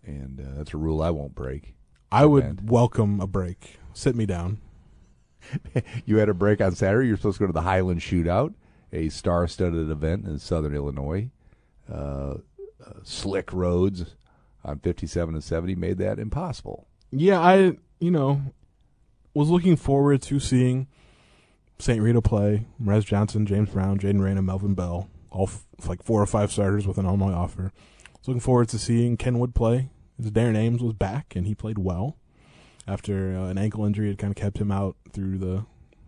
and 0.04 0.40
uh, 0.40 0.56
that's 0.56 0.74
a 0.74 0.76
rule 0.78 1.00
I 1.02 1.10
won't 1.10 1.34
break. 1.34 1.74
I 2.10 2.24
would 2.26 2.68
welcome 2.70 3.20
a 3.20 3.26
break. 3.26 3.78
Sit 3.92 4.16
me 4.16 4.26
down. 4.26 4.58
You 6.04 6.18
had 6.18 6.28
a 6.28 6.34
break 6.34 6.60
on 6.60 6.74
Saturday. 6.74 7.06
You're 7.08 7.16
supposed 7.16 7.38
to 7.38 7.44
go 7.44 7.46
to 7.46 7.52
the 7.52 7.62
Highland 7.62 8.00
Shootout, 8.00 8.54
a 8.92 9.08
star-studded 9.08 9.88
event 9.90 10.26
in 10.26 10.38
Southern 10.38 10.74
Illinois. 10.74 11.30
Uh, 11.90 11.94
uh, 12.84 12.92
slick 13.02 13.52
roads 13.52 14.14
on 14.64 14.78
57 14.80 15.34
and 15.34 15.44
70 15.44 15.74
made 15.74 15.98
that 15.98 16.18
impossible. 16.18 16.86
Yeah, 17.10 17.40
I 17.40 17.76
you 18.00 18.10
know 18.10 18.42
was 19.34 19.48
looking 19.48 19.76
forward 19.76 20.22
to 20.22 20.40
seeing 20.40 20.88
St. 21.78 22.02
Rita 22.02 22.20
play. 22.20 22.66
Morez 22.82 23.04
Johnson, 23.04 23.46
James 23.46 23.70
Brown, 23.70 23.98
Jaden 23.98 24.20
Rain, 24.20 24.36
and 24.36 24.46
Melvin 24.46 24.74
Bell, 24.74 25.08
all 25.30 25.46
f- 25.46 25.64
like 25.86 26.02
four 26.02 26.20
or 26.20 26.26
five 26.26 26.50
starters 26.50 26.86
with 26.86 26.98
an 26.98 27.06
Illinois 27.06 27.32
offer. 27.32 27.72
Was 28.18 28.28
looking 28.28 28.40
forward 28.40 28.68
to 28.70 28.78
seeing 28.78 29.16
Kenwood 29.16 29.54
play. 29.54 29.90
His 30.20 30.32
Darren 30.32 30.56
Ames 30.56 30.82
was 30.82 30.94
back 30.94 31.36
and 31.36 31.46
he 31.46 31.54
played 31.54 31.78
well 31.78 32.16
after 32.88 33.36
uh, 33.36 33.46
an 33.48 33.58
ankle 33.58 33.84
injury 33.84 34.08
had 34.08 34.18
kind 34.18 34.32
of 34.32 34.36
kept 34.36 34.58
him 34.58 34.72
out 34.72 34.96
through 35.12 35.38
the 35.38 35.64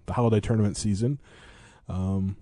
the 0.07 0.14
holiday 0.14 0.40
tournament 0.40 0.76
season. 0.76 1.21
Um, 1.88 2.37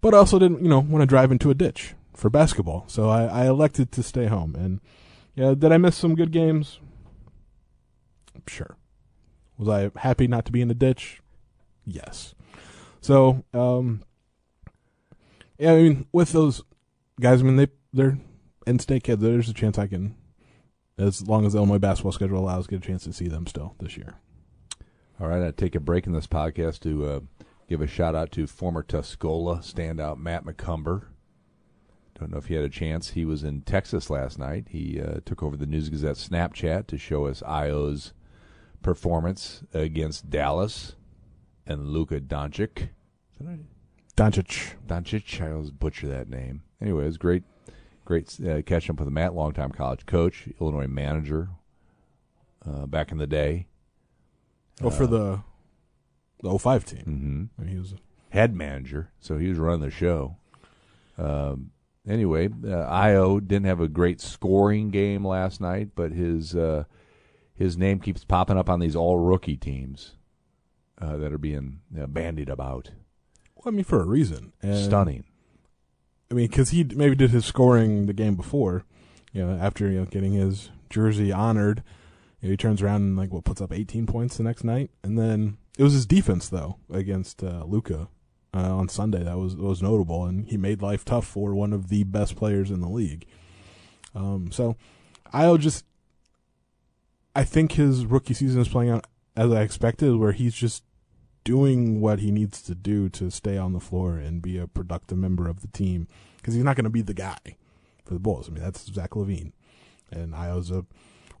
but 0.00 0.12
also 0.12 0.38
didn't 0.38 0.62
you 0.62 0.68
know 0.68 0.80
want 0.80 1.02
to 1.02 1.06
drive 1.06 1.32
into 1.32 1.50
a 1.50 1.54
ditch 1.54 1.94
for 2.14 2.28
basketball, 2.28 2.84
so 2.88 3.08
I, 3.08 3.24
I 3.24 3.46
elected 3.46 3.92
to 3.92 4.02
stay 4.02 4.26
home. 4.26 4.54
And 4.54 4.80
yeah, 5.40 5.54
did 5.54 5.72
I 5.72 5.78
miss 5.78 5.96
some 5.96 6.14
good 6.14 6.32
games? 6.32 6.80
Sure. 8.46 8.76
Was 9.56 9.68
I 9.68 9.90
happy 9.98 10.26
not 10.26 10.44
to 10.44 10.52
be 10.52 10.60
in 10.60 10.68
the 10.68 10.74
ditch? 10.74 11.22
Yes. 11.86 12.34
So, 13.00 13.44
um, 13.54 14.02
yeah, 15.58 15.72
I 15.72 15.76
mean, 15.76 16.06
with 16.12 16.32
those 16.32 16.62
guys, 17.18 17.40
I 17.40 17.44
mean, 17.44 17.56
they 17.56 17.68
they're 17.90 18.18
in-state 18.66 19.04
kids. 19.04 19.22
There's 19.22 19.48
a 19.48 19.54
chance 19.54 19.78
I 19.78 19.86
can, 19.86 20.14
as 20.98 21.26
long 21.26 21.46
as 21.46 21.54
the 21.54 21.58
Illinois 21.58 21.78
basketball 21.78 22.12
schedule 22.12 22.38
allows, 22.38 22.66
get 22.66 22.84
a 22.84 22.86
chance 22.86 23.04
to 23.04 23.12
see 23.14 23.28
them 23.28 23.46
still 23.46 23.74
this 23.80 23.96
year. 23.96 24.16
All 25.18 25.28
right, 25.28 25.42
I'll 25.42 25.52
take 25.52 25.74
a 25.74 25.80
break 25.80 26.06
in 26.06 26.12
this 26.12 26.26
podcast 26.26 26.80
to 26.80 27.06
uh, 27.06 27.20
give 27.66 27.80
a 27.80 27.86
shout 27.86 28.14
out 28.14 28.30
to 28.32 28.46
former 28.46 28.82
Tuscola 28.82 29.60
standout 29.60 30.18
Matt 30.18 30.44
McCumber. 30.44 31.06
I 32.20 32.24
don't 32.24 32.32
know 32.32 32.38
if 32.38 32.46
he 32.46 32.54
had 32.54 32.64
a 32.64 32.68
chance. 32.68 33.10
He 33.10 33.24
was 33.24 33.42
in 33.44 33.62
Texas 33.62 34.10
last 34.10 34.38
night. 34.38 34.66
He 34.68 35.00
uh, 35.00 35.20
took 35.24 35.42
over 35.42 35.56
the 35.56 35.66
News 35.66 35.88
Gazette 35.88 36.16
Snapchat 36.16 36.86
to 36.88 36.98
show 36.98 37.26
us 37.26 37.42
Ayo's 37.42 38.12
performance 38.82 39.62
against 39.72 40.28
Dallas 40.28 40.96
and 41.66 41.88
Luka 41.88 42.20
Doncic. 42.20 42.78
Is 42.78 42.88
that 43.40 43.46
right? 43.48 43.60
Doncic. 44.16 44.72
Doncic. 44.86 45.40
I 45.40 45.52
always 45.52 45.70
butcher 45.70 46.08
that 46.08 46.28
name. 46.28 46.62
Anyway, 46.80 47.04
it 47.04 47.06
was 47.06 47.16
great, 47.16 47.42
great 48.04 48.38
uh, 48.46 48.60
catching 48.62 48.94
up 48.94 49.00
with 49.00 49.08
Matt, 49.08 49.34
longtime 49.34 49.70
college 49.72 50.04
coach, 50.04 50.46
Illinois 50.60 50.86
manager 50.88 51.48
uh, 52.66 52.84
back 52.86 53.12
in 53.12 53.18
the 53.18 53.26
day. 53.26 53.66
Oh, 54.82 54.90
for 54.90 55.06
the 55.06 55.40
the 56.42 56.58
05 56.58 56.84
team. 56.84 57.02
hmm 57.02 57.44
I 57.58 57.64
mean, 57.64 57.74
he 57.74 57.78
was 57.78 57.94
head 58.30 58.54
manager, 58.54 59.10
so 59.20 59.38
he 59.38 59.48
was 59.48 59.58
running 59.58 59.80
the 59.80 59.90
show. 59.90 60.36
Um, 61.18 61.70
anyway, 62.06 62.46
uh, 62.46 62.90
Ayo 62.90 63.46
didn't 63.46 63.66
have 63.66 63.80
a 63.80 63.88
great 63.88 64.20
scoring 64.20 64.90
game 64.90 65.26
last 65.26 65.60
night, 65.60 65.90
but 65.94 66.12
his 66.12 66.54
uh, 66.54 66.84
his 67.54 67.76
name 67.76 68.00
keeps 68.00 68.24
popping 68.24 68.58
up 68.58 68.68
on 68.70 68.80
these 68.80 68.96
all 68.96 69.18
rookie 69.18 69.56
teams 69.56 70.14
uh, 71.00 71.16
that 71.16 71.32
are 71.32 71.38
being 71.38 71.80
bandied 71.90 72.48
about. 72.48 72.90
well, 73.56 73.64
I 73.66 73.70
mean, 73.70 73.84
for 73.84 74.00
a 74.00 74.06
reason. 74.06 74.52
And, 74.62 74.76
Stunning. 74.76 75.24
I 76.30 76.34
mean, 76.34 76.46
because 76.46 76.70
he 76.70 76.84
maybe 76.84 77.16
did 77.16 77.30
his 77.30 77.44
scoring 77.44 78.06
the 78.06 78.12
game 78.12 78.36
before, 78.36 78.84
you 79.32 79.44
know, 79.44 79.58
after 79.60 79.88
you 79.88 80.00
know 80.00 80.06
getting 80.06 80.32
his 80.32 80.70
jersey 80.88 81.32
honored. 81.32 81.82
You 82.40 82.48
know, 82.48 82.52
he 82.52 82.56
turns 82.56 82.80
around 82.80 83.02
and 83.02 83.16
like 83.16 83.32
what 83.32 83.44
puts 83.44 83.60
up 83.60 83.72
18 83.72 84.06
points 84.06 84.36
the 84.36 84.42
next 84.42 84.64
night, 84.64 84.90
and 85.02 85.18
then 85.18 85.58
it 85.76 85.82
was 85.82 85.92
his 85.92 86.06
defense 86.06 86.48
though 86.48 86.76
against 86.90 87.42
uh, 87.42 87.64
Luca 87.66 88.08
uh, 88.54 88.76
on 88.76 88.88
Sunday 88.88 89.22
that 89.22 89.38
was 89.38 89.56
was 89.56 89.82
notable, 89.82 90.24
and 90.24 90.46
he 90.48 90.56
made 90.56 90.82
life 90.82 91.04
tough 91.04 91.26
for 91.26 91.54
one 91.54 91.72
of 91.72 91.88
the 91.88 92.04
best 92.04 92.36
players 92.36 92.70
in 92.70 92.80
the 92.80 92.88
league. 92.88 93.26
Um, 94.14 94.50
so 94.50 94.76
I'll 95.32 95.56
just, 95.56 95.84
I 97.34 97.44
think 97.44 97.72
his 97.72 98.04
rookie 98.06 98.34
season 98.34 98.60
is 98.60 98.68
playing 98.68 98.90
out 98.90 99.06
as 99.36 99.52
I 99.52 99.62
expected, 99.62 100.16
where 100.16 100.32
he's 100.32 100.54
just 100.54 100.84
doing 101.44 102.00
what 102.00 102.18
he 102.18 102.30
needs 102.30 102.60
to 102.62 102.74
do 102.74 103.08
to 103.08 103.30
stay 103.30 103.56
on 103.56 103.72
the 103.72 103.80
floor 103.80 104.16
and 104.16 104.42
be 104.42 104.58
a 104.58 104.66
productive 104.66 105.16
member 105.16 105.48
of 105.48 105.62
the 105.62 105.68
team 105.68 106.06
because 106.36 106.54
he's 106.54 106.64
not 106.64 106.76
going 106.76 106.84
to 106.84 106.90
be 106.90 107.02
the 107.02 107.14
guy 107.14 107.38
for 108.04 108.14
the 108.14 108.20
Bulls. 108.20 108.48
I 108.48 108.52
mean, 108.52 108.62
that's 108.62 108.92
Zach 108.92 109.10
LaVine, 109.10 109.52
and 110.10 110.34
Ayo's 110.34 110.70
a 110.70 110.84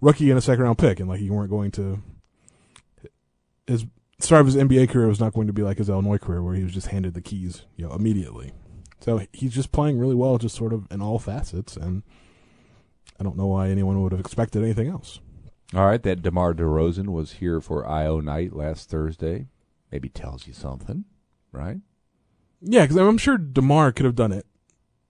rookie 0.00 0.30
and 0.30 0.38
a 0.38 0.42
second 0.42 0.64
round 0.64 0.78
pick, 0.78 1.00
and 1.00 1.08
like 1.08 1.20
you 1.20 1.32
weren't 1.32 1.50
going 1.50 1.70
to. 1.72 2.00
His 3.66 3.84
start 4.22 4.40
of 4.40 4.46
his 4.46 4.56
NBA 4.56 4.90
career 4.90 5.08
was 5.08 5.20
not 5.20 5.32
going 5.32 5.46
to 5.46 5.52
be 5.52 5.62
like 5.62 5.78
his 5.78 5.88
Illinois 5.88 6.18
career, 6.18 6.42
where 6.42 6.54
he 6.54 6.62
was 6.62 6.72
just 6.72 6.88
handed 6.88 7.14
the 7.14 7.20
keys, 7.20 7.66
you 7.76 7.86
know, 7.86 7.94
immediately. 7.94 8.52
So 9.00 9.22
he's 9.32 9.54
just 9.54 9.72
playing 9.72 9.98
really 9.98 10.14
well, 10.14 10.38
just 10.38 10.56
sort 10.56 10.72
of 10.72 10.86
in 10.90 11.00
all 11.00 11.18
facets, 11.18 11.76
and 11.76 12.02
I 13.18 13.24
don't 13.24 13.36
know 13.36 13.46
why 13.46 13.68
anyone 13.68 14.02
would 14.02 14.12
have 14.12 14.20
expected 14.20 14.62
anything 14.62 14.88
else. 14.88 15.20
All 15.74 15.86
right, 15.86 16.02
that 16.02 16.22
DeMar 16.22 16.54
DeRozan 16.54 17.08
was 17.10 17.34
here 17.34 17.60
for 17.60 17.84
Ayo 17.84 18.22
night 18.22 18.52
last 18.52 18.90
Thursday. 18.90 19.46
Maybe 19.92 20.08
tells 20.08 20.46
you 20.46 20.52
something, 20.52 21.04
right? 21.52 21.78
Yeah, 22.60 22.82
because 22.82 22.96
I'm 22.96 23.18
sure 23.18 23.38
DeMar 23.38 23.92
could 23.92 24.04
have 24.04 24.16
done 24.16 24.32
it. 24.32 24.46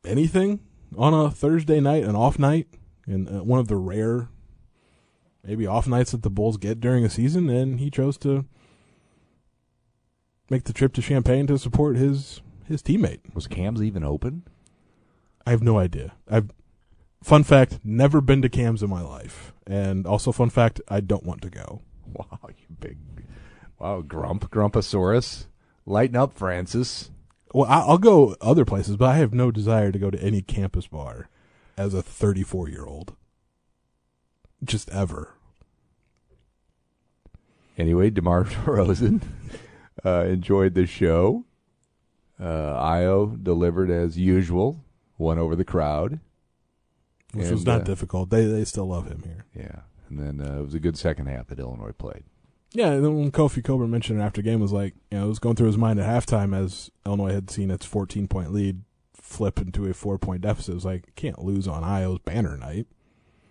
Anything 0.04 0.60
on 0.96 1.14
a 1.14 1.30
Thursday 1.30 1.80
night, 1.80 2.04
an 2.04 2.14
off 2.14 2.38
night, 2.38 2.68
and 3.06 3.28
uh, 3.28 3.42
one 3.42 3.58
of 3.58 3.68
the 3.68 3.76
rare, 3.76 4.28
maybe 5.42 5.66
off 5.66 5.88
nights 5.88 6.12
that 6.12 6.22
the 6.22 6.30
Bulls 6.30 6.56
get 6.58 6.80
during 6.80 7.04
a 7.04 7.10
season, 7.10 7.48
and 7.48 7.80
he 7.80 7.90
chose 7.90 8.16
to 8.18 8.44
make 10.50 10.64
the 10.64 10.72
trip 10.72 10.92
to 10.94 11.00
Champaign 11.02 11.46
to 11.46 11.58
support 11.58 11.96
his 11.96 12.42
his 12.66 12.82
teammate. 12.82 13.34
Was 13.34 13.46
Kam's 13.46 13.82
even 13.82 14.04
open? 14.04 14.42
I 15.46 15.50
have 15.50 15.62
no 15.62 15.78
idea. 15.78 16.12
I've 16.28 16.50
fun 17.22 17.44
fact, 17.44 17.80
never 17.82 18.20
been 18.20 18.42
to 18.42 18.48
Kam's 18.48 18.82
in 18.82 18.90
my 18.90 19.00
life, 19.00 19.52
and 19.66 20.06
also 20.06 20.32
fun 20.32 20.50
fact, 20.50 20.80
I 20.88 21.00
don't 21.00 21.24
want 21.24 21.42
to 21.42 21.50
go. 21.50 21.82
Wow, 22.12 22.40
you 22.48 22.76
big, 22.80 22.98
wow, 23.78 24.00
Grump, 24.00 24.50
Grumpasaurus, 24.50 25.46
lighten 25.86 26.16
up, 26.16 26.32
Francis. 26.32 27.12
Well, 27.54 27.70
I'll 27.70 27.98
go 27.98 28.34
other 28.40 28.64
places, 28.64 28.96
but 28.96 29.10
I 29.10 29.18
have 29.18 29.32
no 29.32 29.52
desire 29.52 29.92
to 29.92 29.98
go 29.98 30.10
to 30.10 30.20
any 30.20 30.42
campus 30.42 30.88
bar 30.88 31.28
as 31.76 31.94
a 31.94 32.02
34 32.02 32.68
year 32.68 32.84
old. 32.84 33.14
Just 34.64 34.90
ever. 34.90 35.34
Anyway, 37.78 38.10
DeMar 38.10 38.44
DeRozan 38.66 39.22
uh, 40.04 40.24
enjoyed 40.26 40.74
the 40.74 40.86
show. 40.86 41.44
Uh, 42.38 42.82
Ayo 42.82 43.42
delivered 43.42 43.90
as 43.90 44.16
usual, 44.16 44.82
won 45.18 45.38
over 45.38 45.54
the 45.54 45.64
crowd. 45.64 46.20
Which 47.34 47.50
was 47.50 47.66
not 47.66 47.82
uh, 47.82 47.84
difficult. 47.84 48.30
They 48.30 48.46
they 48.46 48.64
still 48.64 48.86
love 48.86 49.06
him 49.06 49.22
here. 49.24 49.44
Yeah, 49.54 49.80
and 50.08 50.18
then 50.18 50.46
uh, 50.46 50.58
it 50.58 50.64
was 50.64 50.74
a 50.74 50.80
good 50.80 50.98
second 50.98 51.26
half 51.26 51.48
that 51.48 51.58
Illinois 51.58 51.92
played. 51.92 52.24
Yeah, 52.72 52.92
and 52.92 53.04
then 53.04 53.16
when 53.16 53.32
Kofi 53.32 53.64
Cockburn 53.64 53.90
mentioned 53.90 54.20
it 54.20 54.22
after 54.22 54.42
game 54.42 54.60
was 54.60 54.72
like, 54.72 54.94
you 55.10 55.18
know, 55.18 55.26
it 55.26 55.28
was 55.28 55.38
going 55.40 55.56
through 55.56 55.66
his 55.66 55.76
mind 55.76 55.98
at 55.98 56.06
halftime 56.06 56.56
as 56.56 56.90
Illinois 57.04 57.32
had 57.32 57.50
seen 57.50 57.70
its 57.70 57.84
14 57.84 58.28
point 58.28 58.52
lead 58.52 58.82
flip 59.14 59.58
into 59.60 59.86
a 59.86 59.94
four 59.94 60.18
point 60.18 60.42
deficit. 60.42 60.72
It 60.72 60.74
was 60.76 60.84
like, 60.84 61.14
can't 61.16 61.42
lose 61.42 61.66
on 61.66 61.82
Ayo's 61.82 62.20
banner 62.20 62.56
night. 62.56 62.86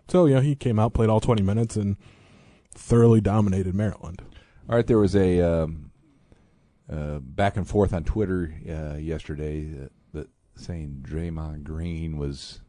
So, 0.07 0.25
you 0.25 0.35
know, 0.35 0.41
he 0.41 0.55
came 0.55 0.79
out, 0.79 0.93
played 0.93 1.09
all 1.09 1.19
20 1.19 1.43
minutes, 1.43 1.75
and 1.75 1.97
thoroughly 2.73 3.21
dominated 3.21 3.75
Maryland. 3.75 4.21
All 4.69 4.75
right, 4.75 4.87
there 4.87 4.97
was 4.97 5.15
a 5.15 5.41
um, 5.41 5.88
uh, 6.91 7.19
back 7.19 7.57
and 7.57 7.67
forth 7.67 7.93
on 7.93 8.03
Twitter 8.03 8.53
uh, 8.67 8.97
yesterday 8.97 9.63
that, 9.63 9.91
that 10.13 10.29
saying 10.55 11.05
Draymond 11.07 11.63
Green 11.63 12.17
was 12.17 12.61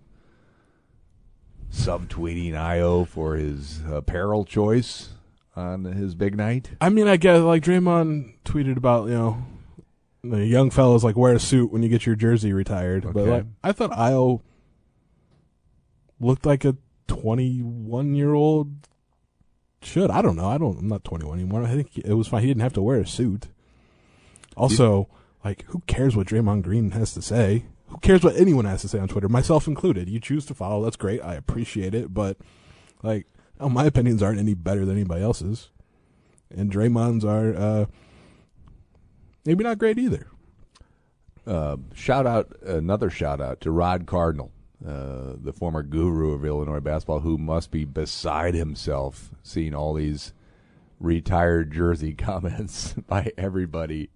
subtweeting 1.72 2.52
Ayo 2.52 3.06
for 3.06 3.36
his 3.36 3.80
apparel 3.90 4.44
choice 4.44 5.10
on 5.56 5.84
his 5.84 6.14
big 6.14 6.36
night. 6.36 6.72
I 6.80 6.88
mean, 6.88 7.08
I 7.08 7.16
guess, 7.16 7.40
like, 7.40 7.62
Draymond 7.62 8.34
tweeted 8.44 8.76
about, 8.76 9.08
you 9.08 9.14
know, 9.14 9.44
the 10.22 10.44
young 10.46 10.70
fellas, 10.70 11.04
like, 11.04 11.16
wear 11.16 11.34
a 11.34 11.40
suit 11.40 11.72
when 11.72 11.82
you 11.82 11.88
get 11.88 12.06
your 12.06 12.16
jersey 12.16 12.52
retired. 12.52 13.12
But, 13.12 13.26
like, 13.26 13.44
I 13.62 13.72
thought 13.72 13.92
Ayo 13.92 14.42
looked 16.18 16.44
like 16.44 16.64
a 16.64 16.76
21 17.08 18.14
year 18.14 18.34
old 18.34 18.70
should. 19.82 20.10
I 20.10 20.22
don't 20.22 20.36
know. 20.36 20.48
I 20.48 20.58
don't. 20.58 20.78
I'm 20.78 20.88
not 20.88 21.04
21 21.04 21.38
anymore. 21.38 21.64
I 21.64 21.74
think 21.74 21.96
it 21.98 22.14
was 22.14 22.28
fine. 22.28 22.42
He 22.42 22.48
didn't 22.48 22.62
have 22.62 22.74
to 22.74 22.82
wear 22.82 23.00
a 23.00 23.06
suit. 23.06 23.48
Also, 24.56 25.08
like, 25.44 25.64
who 25.68 25.80
cares 25.86 26.16
what 26.16 26.26
Draymond 26.26 26.62
Green 26.62 26.90
has 26.90 27.14
to 27.14 27.22
say? 27.22 27.64
Who 27.88 27.98
cares 27.98 28.22
what 28.22 28.36
anyone 28.36 28.66
has 28.66 28.82
to 28.82 28.88
say 28.88 28.98
on 28.98 29.08
Twitter, 29.08 29.28
myself 29.28 29.66
included? 29.66 30.08
You 30.08 30.20
choose 30.20 30.46
to 30.46 30.54
follow. 30.54 30.84
That's 30.84 30.96
great. 30.96 31.20
I 31.22 31.34
appreciate 31.34 31.94
it. 31.94 32.12
But, 32.12 32.36
like, 33.02 33.26
oh, 33.58 33.68
my 33.68 33.84
opinions 33.84 34.22
aren't 34.22 34.38
any 34.38 34.54
better 34.54 34.84
than 34.84 34.96
anybody 34.96 35.22
else's, 35.22 35.70
and 36.54 36.70
Draymond's 36.70 37.24
are 37.24 37.54
uh, 37.54 37.86
maybe 39.44 39.64
not 39.64 39.78
great 39.78 39.98
either. 39.98 40.26
Uh, 41.46 41.76
shout 41.94 42.26
out 42.26 42.52
another 42.62 43.10
shout 43.10 43.40
out 43.40 43.60
to 43.62 43.70
Rod 43.70 44.06
Cardinal, 44.06 44.52
uh, 44.86 45.32
the 45.42 45.52
former 45.52 45.82
guru 45.82 46.32
of 46.32 46.44
Illinois 46.44 46.80
basketball, 46.80 47.20
who 47.20 47.38
must 47.38 47.70
be 47.70 47.84
beside 47.84 48.54
himself 48.54 49.30
seeing 49.42 49.74
all 49.74 49.94
these 49.94 50.32
retired 51.00 51.72
jersey 51.72 52.12
comments 52.18 52.92
by 53.08 53.32
everybody 53.36 54.10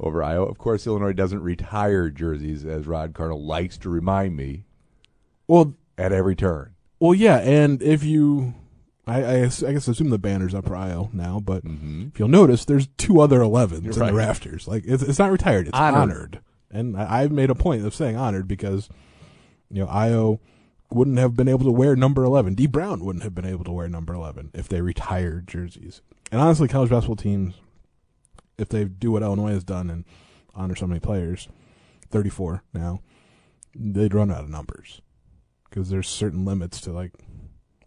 over 0.00 0.22
Iowa. 0.22 0.46
Of 0.46 0.58
course, 0.58 0.86
Illinois 0.86 1.12
doesn't 1.12 1.42
retire 1.42 2.10
jerseys, 2.10 2.64
as 2.64 2.86
Rod 2.86 3.14
Cardinal 3.14 3.44
likes 3.44 3.76
to 3.78 3.88
remind 3.88 4.36
me 4.36 4.64
Well, 5.46 5.74
at 5.98 6.12
every 6.12 6.34
turn. 6.36 6.74
well, 6.98 7.14
yeah, 7.14 7.38
and 7.38 7.82
if 7.82 8.02
you, 8.04 8.54
I, 9.06 9.18
I, 9.24 9.40
guess- 9.40 9.62
I 9.62 9.72
guess 9.72 9.88
assume 9.88 10.10
the 10.10 10.18
banner's 10.18 10.54
up 10.54 10.66
for 10.66 10.72
Ayo 10.74 11.12
now, 11.12 11.40
but 11.40 11.64
Mm-hmm. 11.64 12.08
if 12.12 12.18
you'll 12.18 12.28
notice, 12.28 12.64
there's 12.64 12.88
two 12.98 13.20
other 13.20 13.40
11s 13.40 13.84
in 13.84 13.90
Right. 13.92 14.08
the 14.08 14.14
rafters. 14.14 14.66
Like 14.66 14.84
it's, 14.86 15.02
it's 15.02 15.18
not 15.18 15.30
retired; 15.32 15.68
it's 15.68 15.76
Honored. 15.78 16.00
honored. 16.00 16.40
And 16.70 16.96
I, 16.96 17.22
I've 17.22 17.32
made 17.32 17.50
a 17.50 17.54
point 17.54 17.84
of 17.84 17.94
saying 17.94 18.16
honored 18.16 18.46
because, 18.48 18.88
you 19.70 19.80
know, 19.82 19.88
Ayo 19.88 20.38
wouldn't 20.92 21.18
have 21.18 21.36
been 21.36 21.48
able 21.48 21.64
to 21.64 21.70
wear 21.72 21.94
number 21.96 22.24
11. 22.24 22.54
Dee 22.54 22.66
Brown 22.66 23.04
wouldn't 23.04 23.22
have 23.24 23.34
been 23.34 23.44
able 23.46 23.64
to 23.64 23.72
wear 23.72 23.88
number 23.88 24.14
11 24.14 24.50
if 24.54 24.68
they 24.68 24.80
retired 24.80 25.46
jerseys. 25.48 26.00
And 26.32 26.40
honestly, 26.40 26.68
college 26.68 26.90
basketball 26.90 27.16
teams, 27.16 27.54
if 28.60 28.68
they 28.68 28.84
do 28.84 29.12
what 29.12 29.22
Illinois 29.22 29.52
has 29.52 29.64
done 29.64 29.90
and 29.90 30.04
honor 30.54 30.76
so 30.76 30.86
many 30.86 31.00
players, 31.00 31.48
34 32.10 32.62
now, 32.74 33.00
they'd 33.74 34.14
run 34.14 34.30
out 34.30 34.44
of 34.44 34.50
numbers 34.50 35.00
because 35.68 35.88
there's 35.88 36.08
certain 36.08 36.44
limits 36.44 36.80
to 36.82 36.92
like, 36.92 37.12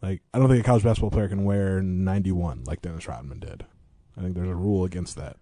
like 0.01 0.21
I 0.33 0.39
don't 0.39 0.49
think 0.49 0.61
a 0.61 0.67
college 0.67 0.83
basketball 0.83 1.11
player 1.11 1.29
can 1.29 1.43
wear 1.43 1.81
91 1.81 2.63
like 2.65 2.81
Dennis 2.81 3.07
Rodman 3.07 3.39
did. 3.39 3.65
I 4.17 4.21
think 4.21 4.35
there's 4.35 4.49
a 4.49 4.55
rule 4.55 4.83
against 4.85 5.15
that. 5.17 5.37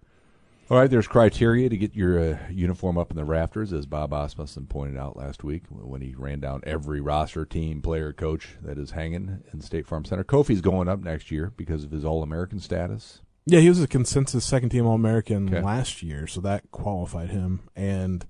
All 0.70 0.78
right, 0.78 0.90
there's 0.90 1.08
criteria 1.08 1.68
to 1.68 1.76
get 1.76 1.96
your 1.96 2.18
uh, 2.18 2.38
uniform 2.50 2.98
up 2.98 3.12
in 3.12 3.18
the 3.18 3.26
rafters, 3.26 3.74
as 3.74 3.86
Bob 3.86 4.14
Asmussen 4.14 4.68
pointed 4.68 4.98
out 4.98 5.18
last 5.18 5.44
week 5.44 5.64
when 5.70 6.00
he 6.00 6.16
ran 6.16 6.40
down 6.40 6.62
every 6.64 7.02
roster, 7.02 7.44
team, 7.44 7.82
player, 7.82 8.14
coach 8.14 8.56
that 8.62 8.78
is 8.78 8.92
hanging 8.92 9.44
in 9.52 9.60
State 9.60 9.86
Farm 9.86 10.06
Center. 10.06 10.24
Kofi's 10.24 10.62
going 10.62 10.88
up 10.88 11.02
next 11.02 11.30
year 11.30 11.52
because 11.58 11.84
of 11.84 11.92
his 11.92 12.06
All 12.06 12.24
American 12.24 12.62
status. 12.62 13.20
Yeah, 13.46 13.60
he 13.60 13.70
was 13.70 13.82
a 13.82 13.88
consensus 13.88 14.46
second 14.46 14.70
team 14.70 14.86
All 14.86 14.96
American 14.96 15.48
Okay. 15.50 15.62
last 15.64 16.04
year, 16.04 16.28
so 16.28 16.42
that 16.42 16.70
qualified 16.72 17.30
him. 17.32 17.62
And 17.76 18.26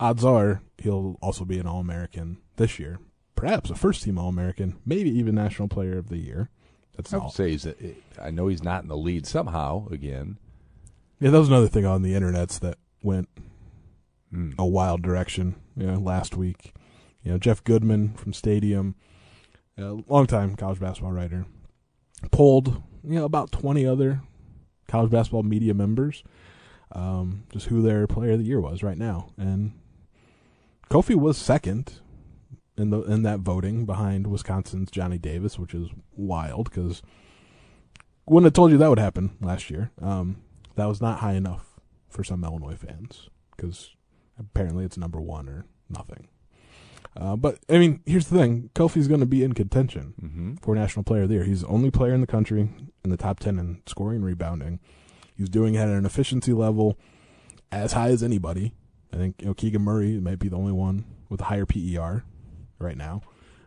odds 0.00 0.24
are 0.24 0.62
he'll 0.78 1.18
also 1.20 1.44
be 1.44 1.58
an 1.58 1.66
All 1.66 1.80
American 1.80 2.38
this 2.56 2.78
year. 2.78 2.98
Perhaps 3.36 3.70
a 3.70 3.74
first 3.74 4.02
team 4.02 4.18
All 4.18 4.28
American, 4.28 4.76
maybe 4.86 5.10
even 5.10 5.34
National 5.34 5.68
Player 5.68 5.98
of 5.98 6.08
the 6.08 6.16
Year. 6.18 6.48
That's 6.96 7.12
I 7.12 7.18
all. 7.18 7.24
would 7.24 7.32
say 7.34 7.50
he's. 7.50 7.66
I 8.22 8.30
know 8.30 8.46
he's 8.48 8.62
not 8.62 8.82
in 8.82 8.88
the 8.88 8.96
lead 8.96 9.26
somehow. 9.26 9.88
Again, 9.88 10.38
Yeah, 11.20 11.30
that 11.30 11.38
was 11.38 11.48
another 11.48 11.68
thing 11.68 11.84
on 11.84 12.02
the 12.02 12.14
internets 12.14 12.58
that 12.60 12.78
went 13.02 13.28
Hmm. 14.30 14.50
a 14.58 14.66
wild 14.66 15.02
direction. 15.02 15.56
You 15.76 15.86
know, 15.86 15.98
last 15.98 16.36
week, 16.36 16.72
you 17.22 17.30
know 17.32 17.38
Jeff 17.38 17.62
Goodman 17.62 18.14
from 18.14 18.32
Stadium, 18.32 18.94
a 19.76 19.96
longtime 20.08 20.56
college 20.56 20.80
basketball 20.80 21.12
writer, 21.12 21.46
polled 22.30 22.82
you 23.06 23.18
know 23.18 23.24
about 23.24 23.52
twenty 23.52 23.86
other 23.86 24.20
college 24.88 25.10
basketball 25.10 25.42
media 25.42 25.74
members, 25.74 26.22
um, 26.92 27.44
just 27.50 27.66
who 27.66 27.82
their 27.82 28.06
player 28.06 28.32
of 28.32 28.38
the 28.38 28.44
year 28.44 28.60
was 28.60 28.82
right 28.82 28.98
now, 28.98 29.30
and 29.36 29.72
Kofi 30.90 31.14
was 31.14 31.36
second 31.36 32.00
in 32.76 32.90
the 32.90 33.02
in 33.02 33.22
that 33.22 33.40
voting 33.40 33.86
behind 33.86 34.26
Wisconsin's 34.26 34.90
Johnny 34.90 35.18
Davis, 35.18 35.58
which 35.58 35.74
is 35.74 35.88
wild 36.16 36.70
because 36.70 37.02
wouldn't 38.26 38.46
have 38.46 38.54
told 38.54 38.70
you 38.70 38.78
that 38.78 38.88
would 38.88 38.98
happen 38.98 39.36
last 39.40 39.70
year. 39.70 39.90
Um, 40.00 40.42
that 40.76 40.86
was 40.86 41.00
not 41.00 41.20
high 41.20 41.34
enough 41.34 41.80
for 42.08 42.24
some 42.24 42.44
Illinois 42.44 42.76
fans 42.76 43.28
because 43.56 43.94
apparently 44.38 44.84
it's 44.84 44.96
number 44.96 45.20
one 45.20 45.48
or 45.48 45.66
nothing. 45.88 46.28
Uh, 47.16 47.36
but 47.36 47.58
I 47.68 47.78
mean, 47.78 48.00
here's 48.06 48.28
the 48.28 48.38
thing: 48.38 48.70
Kofi's 48.74 49.08
going 49.08 49.20
to 49.20 49.26
be 49.26 49.44
in 49.44 49.52
contention 49.52 50.14
mm-hmm. 50.20 50.54
for 50.56 50.74
National 50.74 51.04
Player 51.04 51.22
of 51.22 51.28
the 51.28 51.36
Year. 51.36 51.44
He's 51.44 51.60
the 51.60 51.68
only 51.68 51.90
player 51.90 52.12
in 52.12 52.20
the 52.20 52.26
country 52.26 52.68
in 53.04 53.10
the 53.10 53.16
top 53.16 53.40
ten 53.40 53.58
in 53.58 53.82
scoring 53.86 54.16
and 54.16 54.24
rebounding. 54.24 54.80
He's 55.36 55.48
doing 55.48 55.74
it 55.74 55.80
at 55.80 55.88
an 55.88 56.06
efficiency 56.06 56.52
level 56.52 56.98
as 57.70 57.92
high 57.92 58.08
as 58.08 58.22
anybody. 58.22 58.74
I 59.12 59.16
think 59.16 59.36
you 59.40 59.46
know 59.46 59.54
Keegan 59.54 59.82
Murray 59.82 60.18
might 60.18 60.38
be 60.38 60.48
the 60.48 60.56
only 60.56 60.72
one 60.72 61.04
with 61.28 61.40
a 61.40 61.44
higher 61.44 61.66
PER 61.66 62.24
right 62.78 62.96
now, 62.96 63.22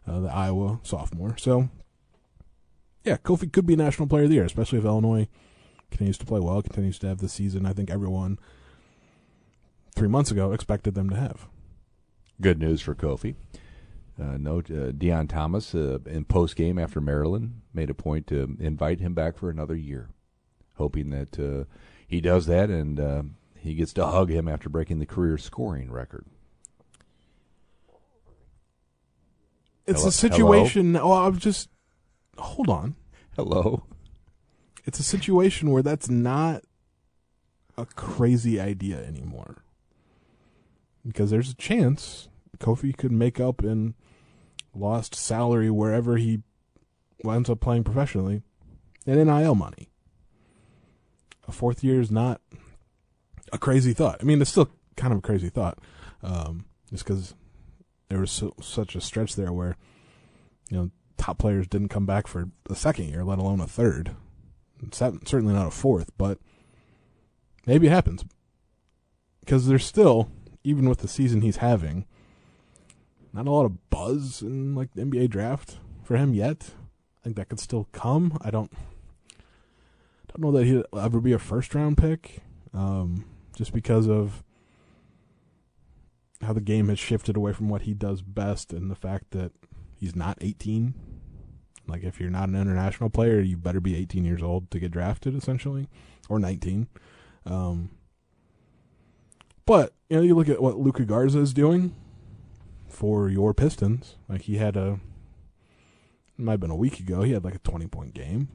uh, 0.06 0.20
the 0.20 0.34
Iowa 0.34 0.80
sophomore. 0.84 1.36
So, 1.38 1.70
yeah, 3.04 3.18
Kofi 3.18 3.52
could 3.52 3.66
be 3.66 3.76
National 3.76 4.08
Player 4.08 4.24
of 4.24 4.30
the 4.30 4.36
Year, 4.36 4.46
especially 4.46 4.80
if 4.80 4.86
Illinois 4.86 5.28
continues 5.90 6.18
to 6.18 6.26
play 6.26 6.40
well, 6.40 6.62
continues 6.62 7.00
to 7.00 7.08
have 7.08 7.20
the 7.20 7.30
season. 7.30 7.66
I 7.66 7.74
think 7.74 7.90
everyone 7.90 8.40
three 9.96 10.10
months 10.10 10.32
ago 10.32 10.52
expected 10.52 10.96
them 10.96 11.10
to 11.10 11.16
have. 11.16 11.48
Good 12.40 12.60
news 12.60 12.82
for 12.82 12.94
Kofi. 12.96 13.36
Uh, 14.20 14.38
no, 14.38 14.60
uh, 14.60 14.92
Deon 14.92 15.30
Thomas 15.30 15.74
uh, 15.76 16.00
in 16.06 16.26
post 16.26 16.56
game 16.56 16.80
after 16.80 17.00
Maryland 17.00 17.62
made 17.74 17.90
a 17.90 17.94
point 17.94 18.28
to 18.28 18.58
invite 18.60 19.00
him 19.00 19.14
back 19.14 19.38
for 19.38 19.50
another 19.50 19.76
year. 19.76 20.10
hoping 20.76 21.10
that 21.12 21.40
uh, 21.40 21.66
he 22.08 22.22
does 22.22 22.46
that 22.46 22.70
and 22.70 23.00
uh, 23.00 23.24
he 23.56 23.74
gets 23.76 23.94
to 23.94 24.06
hug 24.06 24.30
him 24.32 24.48
after 24.48 24.70
breaking 24.70 25.00
the 25.00 25.06
career 25.06 25.38
scoring 25.38 25.92
record. 25.92 26.26
It's 29.86 30.00
Hello- 30.02 30.10
a 30.10 30.12
situation. 30.12 30.94
Well, 30.94 31.14
I'm 31.14 31.38
just 31.38 31.70
hold 32.38 32.70
on. 32.70 32.96
Hello. 33.36 33.84
It's 34.86 35.00
a 35.00 35.04
situation 35.04 35.72
where 35.72 35.84
that's 35.84 36.10
not 36.10 36.64
a 37.78 37.86
crazy 37.86 38.60
idea 38.60 39.04
anymore. 39.04 39.64
Because 41.08 41.32
there's 41.32 41.52
a 41.52 41.56
chance 41.56 42.28
Kofi 42.60 42.96
could 42.96 43.12
make 43.12 43.40
up 43.40 43.64
in 43.64 43.94
lost 44.74 45.16
salary 45.16 45.70
wherever 45.70 46.18
he 46.18 46.42
winds 47.24 47.50
up 47.50 47.60
playing 47.60 47.84
professionally 47.84 48.42
and 49.06 49.26
NIL 49.26 49.56
money. 49.56 49.90
A 51.48 51.52
fourth 51.52 51.84
year 51.84 52.02
is 52.02 52.12
not 52.12 52.42
a 53.54 53.58
crazy 53.58 53.94
thought. 53.94 54.18
I 54.20 54.26
mean, 54.26 54.42
it's 54.42 54.52
still 54.52 54.70
kind 54.98 55.14
of 55.14 55.20
a 55.20 55.22
crazy 55.22 55.50
thought, 55.50 55.80
um, 56.22 56.66
just 56.92 57.06
because 57.06 57.34
there 58.10 58.20
was 58.20 58.32
so, 58.32 58.54
such 58.62 58.96
a 58.96 59.02
stretch 59.02 59.36
there 59.36 59.54
where, 59.54 59.78
you 60.70 60.78
know, 60.78 60.92
top 61.18 61.38
players 61.38 61.68
didn't 61.68 61.90
come 61.90 62.06
back 62.06 62.28
for 62.28 62.50
a 62.70 62.76
second 62.76 63.06
year, 63.06 63.24
let 63.24 63.40
alone 63.40 63.62
a 63.62 63.68
third. 63.68 64.12
Certainly 64.92 65.54
not 65.54 65.68
a 65.68 65.72
fourth, 65.72 66.12
but 66.18 66.38
maybe 67.66 67.88
it 67.88 67.92
happens 67.92 68.26
because 69.40 69.68
there's 69.68 69.86
still, 69.86 70.30
even 70.68 70.90
with 70.90 71.00
the 71.00 71.08
season 71.08 71.42
he's 71.42 71.58
having, 71.58 72.06
not 73.34 73.48
a 73.48 73.52
lot 73.52 73.66
of 73.66 73.90
buzz 73.90 74.42
in 74.42 74.76
like 74.76 74.94
the 74.94 75.04
NBA 75.04 75.30
draft 75.30 75.78
for 76.04 76.18
him 76.18 76.34
yet. 76.34 76.72
I 77.20 77.24
think 77.24 77.36
that 77.38 77.50
could 77.50 77.60
still 77.60 77.88
come. 77.92 78.38
I 78.42 78.52
don't 78.52 78.72
don't 80.38 80.52
know 80.52 80.58
that 80.58 80.66
he'll 80.66 80.84
ever 81.00 81.20
be 81.20 81.34
a 81.34 81.40
first 81.40 81.74
round 81.74 81.98
pick, 81.98 82.42
um, 82.74 83.26
just 83.56 83.74
because 83.74 84.08
of 84.08 84.44
how 86.42 86.54
the 86.54 86.62
game 86.62 86.90
has 86.90 87.00
shifted 87.00 87.36
away 87.36 87.54
from 87.54 87.70
what 87.70 87.84
he 87.84 87.94
does 87.94 88.22
best 88.22 88.72
and 88.72 88.92
the 88.92 88.96
fact 88.96 89.32
that 89.32 89.52
he's 89.96 90.16
not 90.16 90.38
18. 90.42 90.94
Like 91.88 92.04
if 92.04 92.20
you're 92.20 92.30
not 92.30 92.50
an 92.50 92.56
international 92.56 93.10
player, 93.10 93.40
you 93.40 93.58
better 93.58 93.80
be 93.80 93.96
18 93.96 94.26
years 94.26 94.44
old 94.44 94.70
to 94.72 94.80
get 94.80 94.92
drafted, 94.92 95.36
essentially, 95.36 95.88
or 96.30 96.38
19. 96.40 96.88
Um, 97.46 97.90
but 99.68 99.94
you 100.10 100.16
know, 100.16 100.24
you 100.24 100.34
look 100.34 100.50
at 100.50 100.62
what 100.62 100.80
Luka 100.80 101.04
Garza 101.04 101.40
is 101.40 101.54
doing 101.54 101.94
for 102.88 103.30
your 103.30 103.54
Pistons. 103.54 104.16
Like 104.28 104.44
he 104.44 104.58
had 104.58 104.78
a, 104.78 105.00
it 106.40 106.44
might 106.44 106.54
have 106.54 106.60
been 106.62 106.72
a 106.72 106.76
week 106.76 107.00
ago. 107.00 107.22
He 107.22 107.34
had 107.34 107.44
like 107.44 107.54
a 107.54 107.60
20 107.60 107.86
point 107.88 108.14
game. 108.14 108.48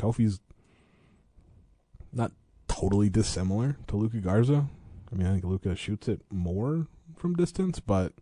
Kofi's 0.00 0.40
not 2.10 2.32
totally 2.66 3.10
dissimilar 3.10 3.76
to 3.86 3.96
Luka 3.96 4.16
Garza. 4.16 4.66
I 5.12 5.14
mean, 5.14 5.26
I 5.26 5.32
think 5.32 5.44
Luka 5.44 5.76
shoots 5.76 6.08
it 6.08 6.22
more 6.30 6.86
from 7.16 7.34
distance, 7.34 7.78
but 7.78 8.14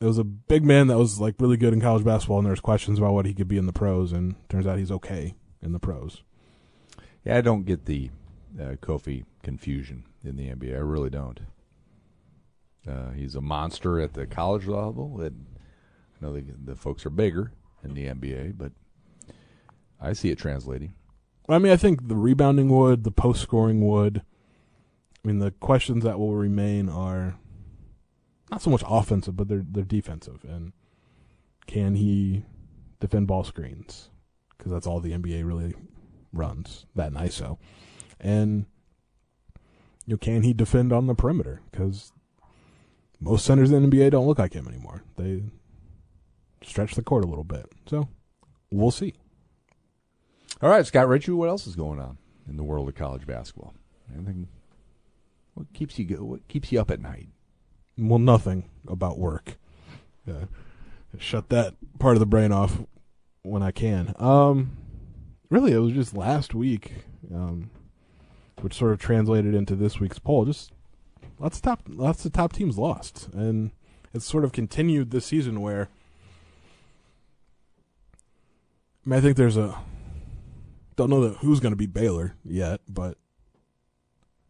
it 0.00 0.04
was 0.04 0.18
a 0.18 0.24
big 0.24 0.64
man 0.64 0.86
that 0.86 0.96
was 0.96 1.18
like 1.18 1.34
really 1.40 1.56
good 1.56 1.72
in 1.72 1.80
college 1.80 2.04
basketball, 2.04 2.38
and 2.38 2.46
there 2.46 2.52
was 2.52 2.60
questions 2.60 2.98
about 2.98 3.14
what 3.14 3.26
he 3.26 3.34
could 3.34 3.48
be 3.48 3.58
in 3.58 3.66
the 3.66 3.72
pros, 3.72 4.12
and 4.12 4.36
turns 4.48 4.66
out 4.66 4.78
he's 4.78 4.92
okay 4.92 5.34
in 5.60 5.72
the 5.72 5.80
pros. 5.80 6.22
Yeah, 7.24 7.36
I 7.36 7.40
don't 7.40 7.66
get 7.66 7.86
the 7.86 8.10
uh, 8.58 8.76
Kofi 8.80 9.24
confusion 9.42 10.04
in 10.24 10.36
the 10.36 10.48
NBA. 10.48 10.74
I 10.74 10.80
really 10.80 11.10
don't. 11.10 11.40
Uh, 12.88 13.10
he's 13.10 13.34
a 13.34 13.40
monster 13.40 14.00
at 14.00 14.14
the 14.14 14.26
college 14.26 14.66
level. 14.66 15.20
And 15.20 15.46
I 16.20 16.24
know 16.24 16.32
the, 16.32 16.44
the 16.64 16.76
folks 16.76 17.04
are 17.04 17.10
bigger 17.10 17.52
in 17.84 17.94
the 17.94 18.06
NBA, 18.06 18.56
but 18.56 18.72
I 20.00 20.12
see 20.12 20.30
it 20.30 20.38
translating. 20.38 20.94
I 21.48 21.58
mean, 21.58 21.72
I 21.72 21.76
think 21.76 22.08
the 22.08 22.16
rebounding 22.16 22.68
would, 22.68 23.04
the 23.04 23.10
post 23.10 23.42
scoring 23.42 23.86
would. 23.86 24.22
I 25.22 25.28
mean, 25.28 25.38
the 25.38 25.50
questions 25.50 26.04
that 26.04 26.18
will 26.18 26.34
remain 26.34 26.88
are 26.88 27.38
not 28.50 28.62
so 28.62 28.70
much 28.70 28.82
offensive, 28.86 29.36
but 29.36 29.48
they're 29.48 29.64
they're 29.68 29.84
defensive, 29.84 30.44
and 30.48 30.72
can 31.66 31.94
he 31.94 32.44
defend 33.00 33.26
ball 33.26 33.44
screens? 33.44 34.10
Because 34.56 34.72
that's 34.72 34.86
all 34.86 35.00
the 35.00 35.12
NBA 35.12 35.46
really 35.46 35.74
runs 36.32 36.86
that 36.94 37.08
and 37.08 37.16
ISO, 37.16 37.58
and 38.18 38.66
you 40.06 40.14
know, 40.14 40.18
can 40.18 40.42
he 40.42 40.52
defend 40.52 40.92
on 40.92 41.06
the 41.06 41.14
perimeter? 41.14 41.60
Because 41.70 42.12
most 43.20 43.44
centers 43.44 43.70
in 43.70 43.88
the 43.88 43.96
NBA 43.96 44.10
don't 44.10 44.26
look 44.26 44.38
like 44.38 44.54
him 44.54 44.66
anymore. 44.66 45.02
They 45.16 45.44
stretch 46.62 46.94
the 46.94 47.02
court 47.02 47.24
a 47.24 47.28
little 47.28 47.44
bit, 47.44 47.66
so 47.86 48.08
we'll 48.70 48.90
see. 48.90 49.14
All 50.62 50.68
right, 50.70 50.84
Scott 50.86 51.08
Ritchie, 51.08 51.32
what 51.32 51.48
else 51.48 51.66
is 51.66 51.76
going 51.76 52.00
on 52.00 52.18
in 52.48 52.56
the 52.56 52.64
world 52.64 52.88
of 52.88 52.94
college 52.94 53.26
basketball? 53.26 53.74
Anything? 54.14 54.48
What 55.54 55.72
keeps 55.72 55.98
you 55.98 56.04
go, 56.04 56.24
What 56.24 56.48
keeps 56.48 56.70
you 56.72 56.80
up 56.80 56.90
at 56.90 57.00
night? 57.00 57.28
well, 57.98 58.18
nothing 58.18 58.64
about 58.88 59.18
work. 59.18 59.58
Yeah. 60.26 60.44
Shut 61.18 61.48
that 61.50 61.74
part 61.98 62.14
of 62.16 62.20
the 62.20 62.26
brain 62.26 62.50
off 62.52 62.78
when 63.42 63.62
I 63.62 63.72
can. 63.72 64.14
Um, 64.18 64.76
really, 65.50 65.72
it 65.72 65.78
was 65.78 65.92
just 65.92 66.16
last 66.16 66.54
week, 66.54 66.92
um, 67.34 67.70
which 68.62 68.74
sort 68.74 68.92
of 68.92 68.98
translated 68.98 69.54
into 69.54 69.74
this 69.74 70.00
week's 70.00 70.18
poll. 70.18 70.44
Just 70.44 70.72
lots 71.38 71.56
of 71.58 71.62
top, 71.62 71.82
lots 71.88 72.24
of 72.24 72.32
top 72.32 72.52
teams 72.52 72.78
lost, 72.78 73.28
and 73.32 73.70
it's 74.12 74.24
sort 74.24 74.44
of 74.44 74.52
continued 74.52 75.10
this 75.10 75.26
season 75.26 75.60
where. 75.60 75.88
I, 79.06 79.10
mean, 79.10 79.18
I 79.18 79.20
think 79.20 79.36
there's 79.36 79.56
a. 79.56 79.78
Don't 80.96 81.10
know 81.10 81.30
who's 81.40 81.60
going 81.60 81.72
to 81.72 81.76
be 81.76 81.86
Baylor 81.86 82.34
yet, 82.44 82.80
but 82.86 83.16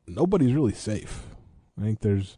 nobody's 0.09 0.53
really 0.53 0.73
safe. 0.73 1.23
I 1.79 1.85
think 1.85 2.01
there's 2.01 2.37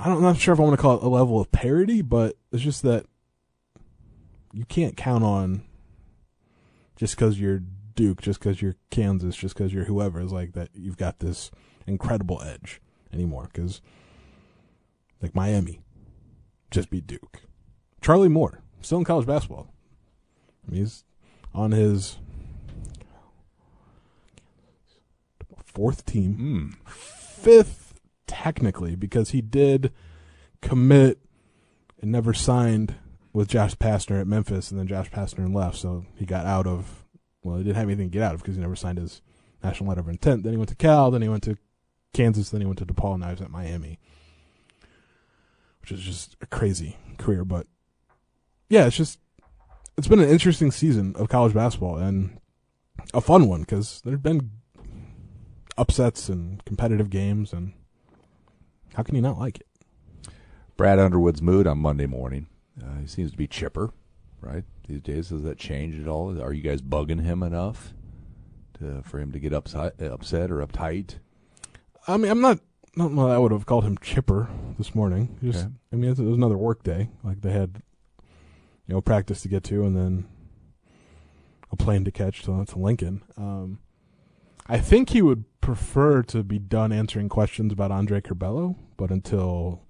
I 0.00 0.06
don't, 0.06 0.16
I'm 0.18 0.22
not 0.22 0.38
sure 0.38 0.54
if 0.54 0.60
I 0.60 0.62
want 0.62 0.76
to 0.76 0.80
call 0.80 0.96
it 0.96 1.02
a 1.02 1.08
level 1.08 1.38
of 1.40 1.52
parity, 1.52 2.00
but 2.00 2.36
it's 2.52 2.62
just 2.62 2.82
that 2.82 3.04
you 4.52 4.64
can't 4.64 4.96
count 4.96 5.24
on 5.24 5.62
just 6.96 7.16
because 7.16 7.38
you're 7.38 7.62
Duke, 8.00 8.22
just 8.22 8.38
because 8.38 8.62
you're 8.62 8.76
Kansas, 8.90 9.36
just 9.36 9.54
because 9.54 9.74
you're 9.74 9.84
whoever 9.84 10.22
is 10.22 10.32
like 10.32 10.54
that. 10.54 10.70
You've 10.72 10.96
got 10.96 11.18
this 11.18 11.50
incredible 11.86 12.40
edge 12.40 12.80
anymore. 13.12 13.50
Because 13.52 13.82
like 15.20 15.34
Miami, 15.34 15.80
just 16.70 16.88
beat 16.88 17.06
Duke. 17.06 17.42
Charlie 18.00 18.30
Moore 18.30 18.62
still 18.80 18.96
in 18.96 19.04
college 19.04 19.26
basketball. 19.26 19.68
I 20.66 20.70
mean, 20.70 20.80
he's 20.80 21.04
on 21.52 21.72
his 21.72 22.16
fourth 25.62 26.06
team 26.06 26.74
Mm. 26.74 26.88
fifth 26.90 28.00
technically 28.26 28.96
because 28.96 29.30
he 29.32 29.42
did 29.42 29.92
commit 30.62 31.18
and 32.00 32.10
never 32.10 32.32
signed 32.32 32.94
with 33.34 33.48
Josh 33.48 33.74
Pastner 33.76 34.22
at 34.22 34.26
Memphis, 34.26 34.70
and 34.70 34.80
then 34.80 34.86
Josh 34.86 35.10
Pastner 35.10 35.54
left, 35.54 35.76
so 35.76 36.06
he 36.14 36.24
got 36.24 36.46
out 36.46 36.66
of. 36.66 37.04
Well, 37.42 37.56
he 37.56 37.64
didn't 37.64 37.76
have 37.76 37.88
anything 37.88 38.10
to 38.10 38.12
get 38.12 38.22
out 38.22 38.34
of 38.34 38.42
because 38.42 38.56
he 38.56 38.60
never 38.60 38.76
signed 38.76 38.98
his 38.98 39.22
national 39.62 39.88
letter 39.88 40.00
of 40.00 40.08
intent. 40.08 40.42
Then 40.42 40.52
he 40.52 40.56
went 40.58 40.68
to 40.70 40.74
Cal, 40.74 41.10
then 41.10 41.22
he 41.22 41.28
went 41.28 41.42
to 41.44 41.56
Kansas, 42.12 42.50
then 42.50 42.60
he 42.60 42.66
went 42.66 42.78
to 42.78 42.86
DePaul, 42.86 43.14
and 43.14 43.22
now 43.22 43.30
he's 43.30 43.40
at 43.40 43.50
Miami, 43.50 43.98
which 45.80 45.92
is 45.92 46.00
just 46.00 46.36
a 46.40 46.46
crazy 46.46 46.96
career. 47.18 47.44
But 47.44 47.66
yeah, 48.68 48.86
it's 48.86 48.96
just 48.96 49.18
it's 49.96 50.08
been 50.08 50.20
an 50.20 50.28
interesting 50.28 50.70
season 50.70 51.14
of 51.16 51.28
college 51.28 51.54
basketball 51.54 51.96
and 51.96 52.38
a 53.14 53.20
fun 53.20 53.48
one 53.48 53.60
because 53.60 54.00
there've 54.04 54.22
been 54.22 54.50
upsets 55.76 56.28
and 56.28 56.64
competitive 56.64 57.10
games, 57.10 57.52
and 57.52 57.72
how 58.94 59.02
can 59.02 59.14
you 59.14 59.22
not 59.22 59.38
like 59.38 59.60
it? 59.60 59.66
Brad 60.76 60.98
Underwood's 60.98 61.42
mood 61.42 61.66
on 61.66 61.78
Monday 61.78 62.06
morning. 62.06 62.46
Uh, 62.82 63.00
he 63.00 63.06
seems 63.06 63.30
to 63.32 63.36
be 63.36 63.46
chipper, 63.46 63.90
right? 64.40 64.64
These 64.88 65.00
days, 65.02 65.28
has 65.30 65.42
that 65.42 65.58
changed 65.58 66.00
at 66.00 66.08
all? 66.08 66.40
Are 66.40 66.52
you 66.52 66.62
guys 66.62 66.82
bugging 66.82 67.22
him 67.22 67.42
enough 67.42 67.92
to, 68.78 69.02
for 69.02 69.18
him 69.20 69.32
to 69.32 69.38
get 69.38 69.52
upset, 69.52 70.00
upset 70.00 70.50
or 70.50 70.64
uptight? 70.66 71.16
I 72.06 72.16
mean, 72.16 72.30
I'm 72.30 72.40
not. 72.40 72.60
Know. 72.96 73.08
that 73.08 73.34
I 73.34 73.38
would 73.38 73.52
have 73.52 73.66
called 73.66 73.84
him 73.84 73.96
chipper 73.98 74.48
this 74.76 74.96
morning. 74.96 75.38
Just, 75.42 75.60
Okay. 75.60 75.68
I 75.92 75.96
mean, 75.96 76.10
it 76.10 76.18
was 76.18 76.36
another 76.36 76.58
work 76.58 76.82
day. 76.82 77.08
Like 77.22 77.40
they 77.42 77.52
had, 77.52 77.82
you 78.86 78.94
know, 78.94 79.00
practice 79.00 79.42
to 79.42 79.48
get 79.48 79.62
to, 79.64 79.84
and 79.84 79.96
then 79.96 80.26
a 81.70 81.76
plane 81.76 82.04
to 82.04 82.10
catch 82.10 82.42
to, 82.42 82.64
to 82.64 82.78
Lincoln. 82.78 83.22
Um, 83.36 83.78
I 84.66 84.78
think 84.78 85.10
he 85.10 85.22
would 85.22 85.44
prefer 85.60 86.22
to 86.24 86.42
be 86.42 86.58
done 86.58 86.90
answering 86.90 87.28
questions 87.28 87.72
about 87.72 87.92
Andre 87.92 88.20
Curbelo, 88.20 88.74
but 88.96 89.10
until 89.10 89.82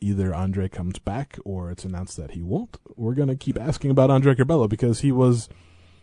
either 0.00 0.34
Andre 0.34 0.68
comes 0.68 0.98
back 0.98 1.38
or 1.44 1.70
it's 1.70 1.84
announced 1.84 2.16
that 2.16 2.32
he 2.32 2.42
won't, 2.42 2.76
we're 2.96 3.14
gonna 3.14 3.36
keep 3.36 3.58
asking 3.58 3.90
about 3.90 4.10
Andre 4.10 4.34
Curbelo 4.34 4.68
because 4.68 5.00
he 5.00 5.12
was 5.12 5.48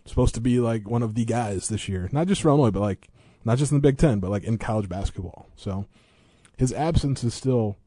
supposed 0.05 0.35
to 0.35 0.41
be 0.41 0.59
like 0.59 0.89
one 0.89 1.03
of 1.03 1.15
the 1.15 1.25
guys 1.25 1.67
this 1.67 1.87
year, 1.89 2.09
not 2.11 2.27
just 2.27 2.41
for 2.41 2.49
Illinois, 2.49 2.71
but 2.71 2.81
like 2.81 3.07
not 3.43 3.57
just 3.57 3.71
in 3.71 3.77
the 3.77 3.81
Big 3.81 3.97
Ten, 3.97 4.19
but 4.19 4.31
like 4.31 4.43
in 4.43 4.57
college 4.57 4.89
basketball. 4.89 5.49
So 5.55 5.85
his 6.57 6.73
absence 6.73 7.23
is 7.23 7.33
still 7.33 7.77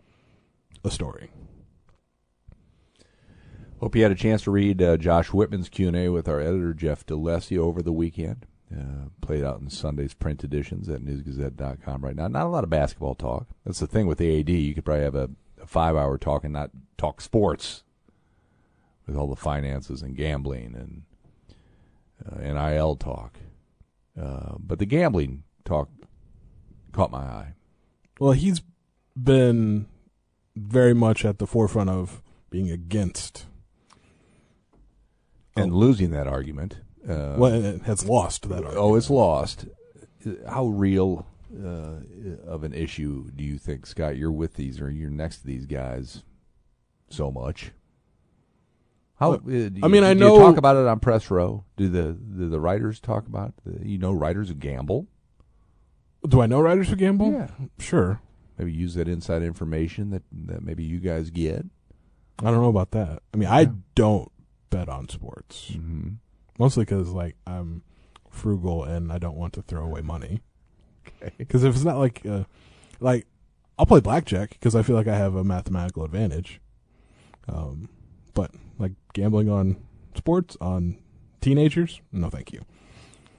a 0.84 0.90
story. 0.90 1.30
Hope 3.80 3.94
you 3.94 4.02
had 4.02 4.12
a 4.12 4.16
chance 4.16 4.42
to 4.42 4.50
read 4.50 4.82
uh, 4.82 4.96
Josh 4.96 5.28
Whitman's 5.28 5.68
Q&A 5.68 6.08
with 6.08 6.28
our 6.28 6.40
editor, 6.40 6.74
Jeff 6.74 7.06
D'Alessio, 7.06 7.58
over 7.58 7.80
the 7.80 7.92
weekend. 7.92 8.44
Uh, 8.76 9.08
played 9.20 9.44
out 9.44 9.60
in 9.60 9.70
Sunday's 9.70 10.14
print 10.14 10.44
editions 10.44 10.88
at 10.88 11.00
newsgazette.com 11.00 12.04
right 12.04 12.16
now. 12.16 12.28
Not 12.28 12.46
a 12.46 12.50
lot 12.50 12.64
of 12.64 12.70
basketball 12.70 13.14
talk. 13.14 13.46
That's 13.64 13.78
the 13.78 13.86
thing 13.86 14.06
with 14.06 14.18
the 14.18 14.40
AD. 14.40 14.50
You 14.50 14.74
could 14.74 14.84
probably 14.84 15.04
have 15.04 15.14
a, 15.14 15.30
a 15.62 15.66
five-hour 15.66 16.18
talk 16.18 16.44
and 16.44 16.52
not 16.52 16.70
talk 16.96 17.20
sports 17.20 17.82
with 19.06 19.16
all 19.16 19.26
the 19.28 19.36
finances 19.36 20.02
and 20.02 20.16
gambling 20.16 20.74
and 20.74 21.02
uh, 22.26 22.40
NIL 22.40 22.96
talk. 22.96 23.38
Uh, 24.20 24.54
but 24.58 24.78
the 24.78 24.86
gambling 24.86 25.44
talk 25.64 25.88
caught 26.92 27.10
my 27.10 27.18
eye. 27.18 27.54
Well, 28.18 28.32
he's 28.32 28.60
been 29.16 29.86
very 30.56 30.94
much 30.94 31.24
at 31.24 31.38
the 31.38 31.46
forefront 31.46 31.90
of 31.90 32.20
being 32.50 32.70
against 32.70 33.46
and 35.56 35.72
Oh. 35.72 35.76
losing 35.76 36.10
that 36.10 36.26
argument. 36.26 36.78
Uh, 37.08 37.34
well, 37.38 37.52
it 37.64 37.82
has 37.82 38.04
lost 38.04 38.48
that. 38.48 38.64
Oh, 38.66 38.94
it's 38.96 39.08
lost. 39.10 39.66
How 40.48 40.66
real 40.66 41.26
uh, 41.64 42.00
of 42.46 42.64
an 42.64 42.72
issue 42.74 43.30
do 43.34 43.44
you 43.44 43.58
think, 43.58 43.86
Scott? 43.86 44.16
You're 44.16 44.32
with 44.32 44.54
these, 44.54 44.80
or 44.80 44.90
you're 44.90 45.10
next 45.10 45.38
to 45.38 45.46
these 45.46 45.66
guys 45.66 46.22
so 47.08 47.30
much. 47.30 47.72
How? 49.18 49.30
Well, 49.30 49.38
uh, 49.40 49.68
do 49.68 49.80
I 49.82 49.86
you- 49.86 49.92
mean, 49.92 50.04
I 50.04 50.14
know- 50.14 50.34
you 50.36 50.40
talk 50.42 50.56
about 50.56 50.76
it 50.76 50.86
on 50.86 51.00
press 51.00 51.30
row. 51.30 51.64
Do 51.76 51.88
the 51.88 52.12
do 52.12 52.48
the 52.48 52.60
writers 52.60 53.00
talk 53.00 53.26
about? 53.26 53.54
The, 53.64 53.86
you 53.88 53.98
know, 53.98 54.12
writers 54.12 54.48
who 54.48 54.54
gamble. 54.54 55.06
Do 56.28 56.40
I 56.40 56.46
know 56.46 56.60
writers 56.60 56.88
who 56.88 56.96
gamble? 56.96 57.32
Yeah. 57.32 57.50
Sure. 57.78 58.20
Maybe 58.58 58.72
use 58.72 58.94
that 58.94 59.08
inside 59.08 59.42
information 59.42 60.10
that 60.10 60.22
that 60.32 60.62
maybe 60.62 60.84
you 60.84 60.98
guys 61.00 61.30
get. 61.30 61.64
I 62.40 62.44
don't 62.50 62.60
know 62.62 62.68
about 62.68 62.92
that. 62.92 63.22
I 63.34 63.36
mean, 63.36 63.48
I 63.48 63.70
don't 63.94 64.30
bet 64.70 64.88
on 64.88 65.08
sports 65.08 65.70
Mm-hmm. 65.72 66.08
mostly 66.58 66.84
because 66.84 67.08
like 67.10 67.36
I'm 67.46 67.82
frugal 68.30 68.84
and 68.84 69.10
I 69.12 69.18
don't 69.18 69.36
want 69.36 69.52
to 69.54 69.62
throw 69.62 69.82
away 69.84 70.02
money. 70.02 70.42
Because 71.36 71.64
if 71.64 71.74
it's 71.74 71.84
not 71.84 71.98
like, 71.98 72.24
uh, 72.26 72.44
like 73.00 73.26
I'll 73.78 73.86
play 73.86 74.00
blackjack 74.00 74.50
because 74.50 74.74
I 74.74 74.82
feel 74.82 74.96
like 74.96 75.08
I 75.08 75.16
have 75.16 75.34
a 75.34 75.44
mathematical 75.44 76.04
advantage. 76.04 76.60
Um, 77.48 77.88
but 78.34 78.50
like 78.78 78.92
gambling 79.14 79.48
on 79.48 79.76
sports 80.14 80.56
on 80.60 80.98
teenagers, 81.40 82.00
no, 82.12 82.28
thank 82.28 82.52
you. 82.52 82.64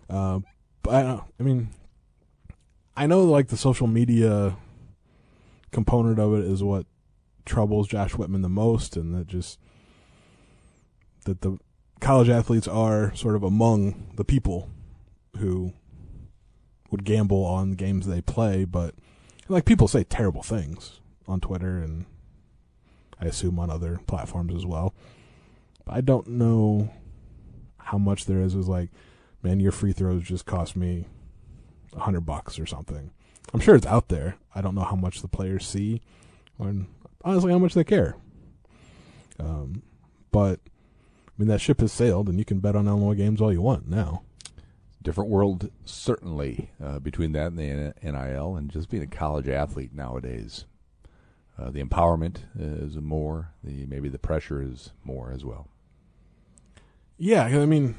Uh, 0.09 0.39
but 0.81 0.93
I, 0.93 1.21
I 1.39 1.43
mean, 1.43 1.69
I 2.95 3.05
know 3.05 3.23
like 3.23 3.47
the 3.47 3.57
social 3.57 3.87
media 3.87 4.57
component 5.71 6.19
of 6.19 6.33
it 6.33 6.45
is 6.45 6.63
what 6.63 6.85
troubles 7.45 7.87
Josh 7.87 8.13
Whitman 8.15 8.41
the 8.41 8.49
most, 8.49 8.95
and 8.95 9.13
that 9.15 9.27
just 9.27 9.59
that 11.25 11.41
the 11.41 11.57
college 11.99 12.29
athletes 12.29 12.67
are 12.67 13.13
sort 13.15 13.35
of 13.35 13.43
among 13.43 14.13
the 14.15 14.23
people 14.23 14.69
who 15.37 15.73
would 16.91 17.03
gamble 17.03 17.43
on 17.43 17.73
games 17.73 18.05
they 18.05 18.21
play, 18.21 18.65
but 18.65 18.95
like 19.47 19.65
people 19.65 19.87
say 19.87 20.03
terrible 20.03 20.43
things 20.43 20.99
on 21.27 21.39
Twitter 21.39 21.77
and 21.77 22.05
I 23.19 23.25
assume 23.25 23.59
on 23.59 23.69
other 23.69 23.99
platforms 24.07 24.55
as 24.55 24.65
well. 24.65 24.93
But 25.85 25.95
I 25.95 26.01
don't 26.01 26.27
know 26.27 26.91
how 27.77 27.97
much 27.97 28.25
there 28.25 28.41
is 28.41 28.55
is 28.55 28.67
like, 28.67 28.89
man, 29.41 29.59
your 29.59 29.71
free 29.71 29.91
throws 29.91 30.23
just 30.23 30.45
cost 30.45 30.75
me 30.75 31.05
a 31.95 31.99
hundred 31.99 32.21
bucks 32.21 32.59
or 32.59 32.65
something. 32.65 33.11
I'm 33.53 33.59
sure 33.59 33.75
it's 33.75 33.85
out 33.85 34.09
there. 34.09 34.37
I 34.53 34.61
don't 34.61 34.75
know 34.75 34.83
how 34.83 34.95
much 34.95 35.21
the 35.21 35.27
players 35.27 35.67
see 35.67 36.01
or 36.57 36.73
honestly 37.23 37.51
how 37.51 37.59
much 37.59 37.73
they 37.73 37.83
care. 37.83 38.15
Um, 39.39 39.81
but 40.31 40.59
I 40.65 41.31
mean 41.37 41.47
that 41.47 41.61
ship 41.61 41.81
has 41.81 41.91
sailed 41.91 42.29
and 42.29 42.37
you 42.37 42.45
can 42.45 42.59
bet 42.59 42.75
on 42.75 42.87
Illinois 42.87 43.15
games 43.15 43.41
all 43.41 43.51
you 43.51 43.61
want 43.61 43.87
now. 43.89 44.23
Different 45.01 45.29
world 45.29 45.69
certainly 45.85 46.71
uh, 46.83 46.99
between 46.99 47.31
that 47.33 47.51
and 47.51 47.57
the 47.57 47.93
NIL 48.03 48.55
and 48.55 48.69
just 48.69 48.89
being 48.89 49.03
a 49.03 49.07
college 49.07 49.47
athlete 49.47 49.93
nowadays. 49.93 50.65
Uh, 51.57 51.69
the 51.69 51.83
empowerment 51.83 52.43
is 52.57 52.95
more. 52.97 53.51
The 53.63 53.85
maybe 53.85 54.07
the 54.07 54.19
pressure 54.19 54.61
is 54.61 54.91
more 55.03 55.31
as 55.31 55.43
well. 55.43 55.67
Yeah, 57.17 57.43
I 57.43 57.65
mean, 57.65 57.95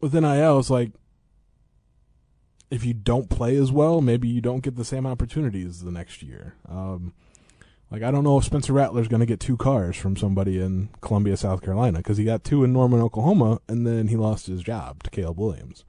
with 0.00 0.14
NIL, 0.14 0.58
it's 0.60 0.70
like 0.70 0.92
if 2.70 2.84
you 2.84 2.94
don't 2.94 3.28
play 3.28 3.56
as 3.56 3.72
well, 3.72 4.00
maybe 4.00 4.28
you 4.28 4.40
don't 4.40 4.62
get 4.62 4.76
the 4.76 4.84
same 4.84 5.06
opportunities 5.06 5.82
the 5.82 5.90
next 5.90 6.22
year. 6.22 6.54
Um, 6.68 7.12
like 7.90 8.02
I 8.02 8.10
don't 8.10 8.24
know 8.24 8.38
if 8.38 8.44
Spencer 8.44 8.72
Rattler's 8.72 9.08
going 9.08 9.20
to 9.20 9.26
get 9.26 9.40
two 9.40 9.56
cars 9.56 9.96
from 9.96 10.16
somebody 10.16 10.60
in 10.60 10.88
Columbia, 11.00 11.36
South 11.36 11.62
Carolina, 11.62 11.98
because 11.98 12.16
he 12.16 12.24
got 12.24 12.44
two 12.44 12.64
in 12.64 12.72
Norman, 12.72 13.00
Oklahoma, 13.00 13.60
and 13.68 13.86
then 13.86 14.08
he 14.08 14.16
lost 14.16 14.46
his 14.46 14.62
job 14.62 15.02
to 15.04 15.10
Caleb 15.10 15.38
Williams. 15.38 15.84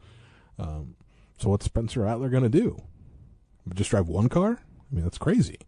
Um, 0.59 0.95
so 1.37 1.49
what's 1.49 1.65
Spencer 1.65 2.01
Rattler 2.01 2.29
going 2.29 2.43
to 2.43 2.49
do? 2.49 2.81
Just 3.73 3.89
drive 3.89 4.07
one 4.07 4.29
car? 4.29 4.59
I 4.61 4.95
mean, 4.95 5.03
that's 5.03 5.17
crazy. 5.17 5.59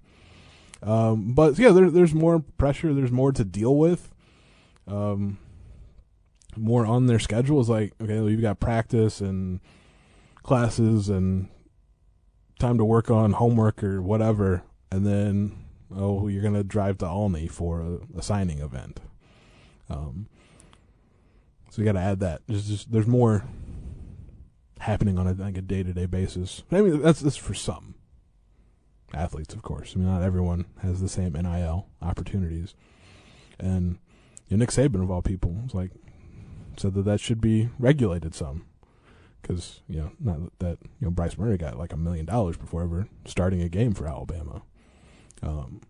Um, 0.81 1.33
but 1.33 1.57
yeah, 1.57 1.71
there, 1.71 1.89
there's 1.89 2.13
more 2.13 2.39
pressure. 2.39 2.93
There's 2.93 3.11
more 3.11 3.31
to 3.31 3.43
deal 3.43 3.75
with. 3.75 4.13
Um, 4.87 5.37
more 6.55 6.85
on 6.85 7.07
their 7.07 7.19
schedule 7.19 7.59
is 7.59 7.69
like, 7.69 7.93
okay, 8.01 8.19
well, 8.19 8.29
you've 8.29 8.41
got 8.41 8.59
practice 8.59 9.19
and 9.21 9.59
classes 10.43 11.09
and 11.09 11.49
time 12.59 12.77
to 12.77 12.85
work 12.85 13.11
on 13.11 13.33
homework 13.33 13.83
or 13.83 14.01
whatever, 14.01 14.63
and 14.91 15.05
then 15.05 15.65
oh, 15.95 16.27
you're 16.27 16.43
gonna 16.43 16.63
drive 16.63 16.97
to 16.99 17.07
Olney 17.07 17.47
for 17.47 17.81
a, 17.81 18.19
a 18.19 18.21
signing 18.21 18.59
event. 18.59 18.99
Um, 19.89 20.27
so 21.69 21.81
you 21.81 21.85
got 21.85 21.93
to 21.93 21.99
add 21.99 22.19
that. 22.19 22.41
There's 22.47 22.67
just 22.67 22.91
there's 22.91 23.07
more 23.07 23.45
happening 24.79 25.17
on 25.17 25.27
a, 25.27 25.33
like 25.33 25.57
a 25.57 25.61
day 25.61 25.83
to 25.83 25.93
day 25.93 26.05
basis. 26.05 26.63
I 26.71 26.81
mean, 26.81 27.01
that's 27.01 27.19
that's 27.19 27.37
for 27.37 27.53
some 27.53 27.95
athletes, 29.13 29.53
of 29.53 29.61
course. 29.61 29.93
I 29.95 29.99
mean, 29.99 30.07
not 30.07 30.23
everyone 30.23 30.65
has 30.81 31.01
the 31.01 31.09
same 31.09 31.33
NIL 31.33 31.87
opportunities, 32.01 32.75
and 33.59 33.99
you 34.47 34.57
know, 34.57 34.61
Nick 34.61 34.69
Saban 34.69 35.03
of 35.03 35.11
all 35.11 35.21
people 35.21 35.51
was 35.51 35.73
like 35.73 35.91
said 36.77 36.93
that 36.93 37.03
that 37.03 37.19
should 37.19 37.41
be 37.41 37.69
regulated 37.77 38.33
some 38.33 38.65
because 39.41 39.81
you 39.87 39.99
know 39.99 40.11
not 40.19 40.39
that 40.59 40.77
you 40.99 41.05
know 41.05 41.11
Bryce 41.11 41.37
Murray 41.37 41.57
got 41.57 41.77
like 41.77 41.93
a 41.93 41.97
million 41.97 42.25
dollars 42.25 42.57
before 42.57 42.83
ever 42.83 43.07
starting 43.25 43.61
a 43.61 43.69
game 43.69 43.93
for 43.93 44.07
Alabama. 44.07 44.63
Um, 45.41 45.81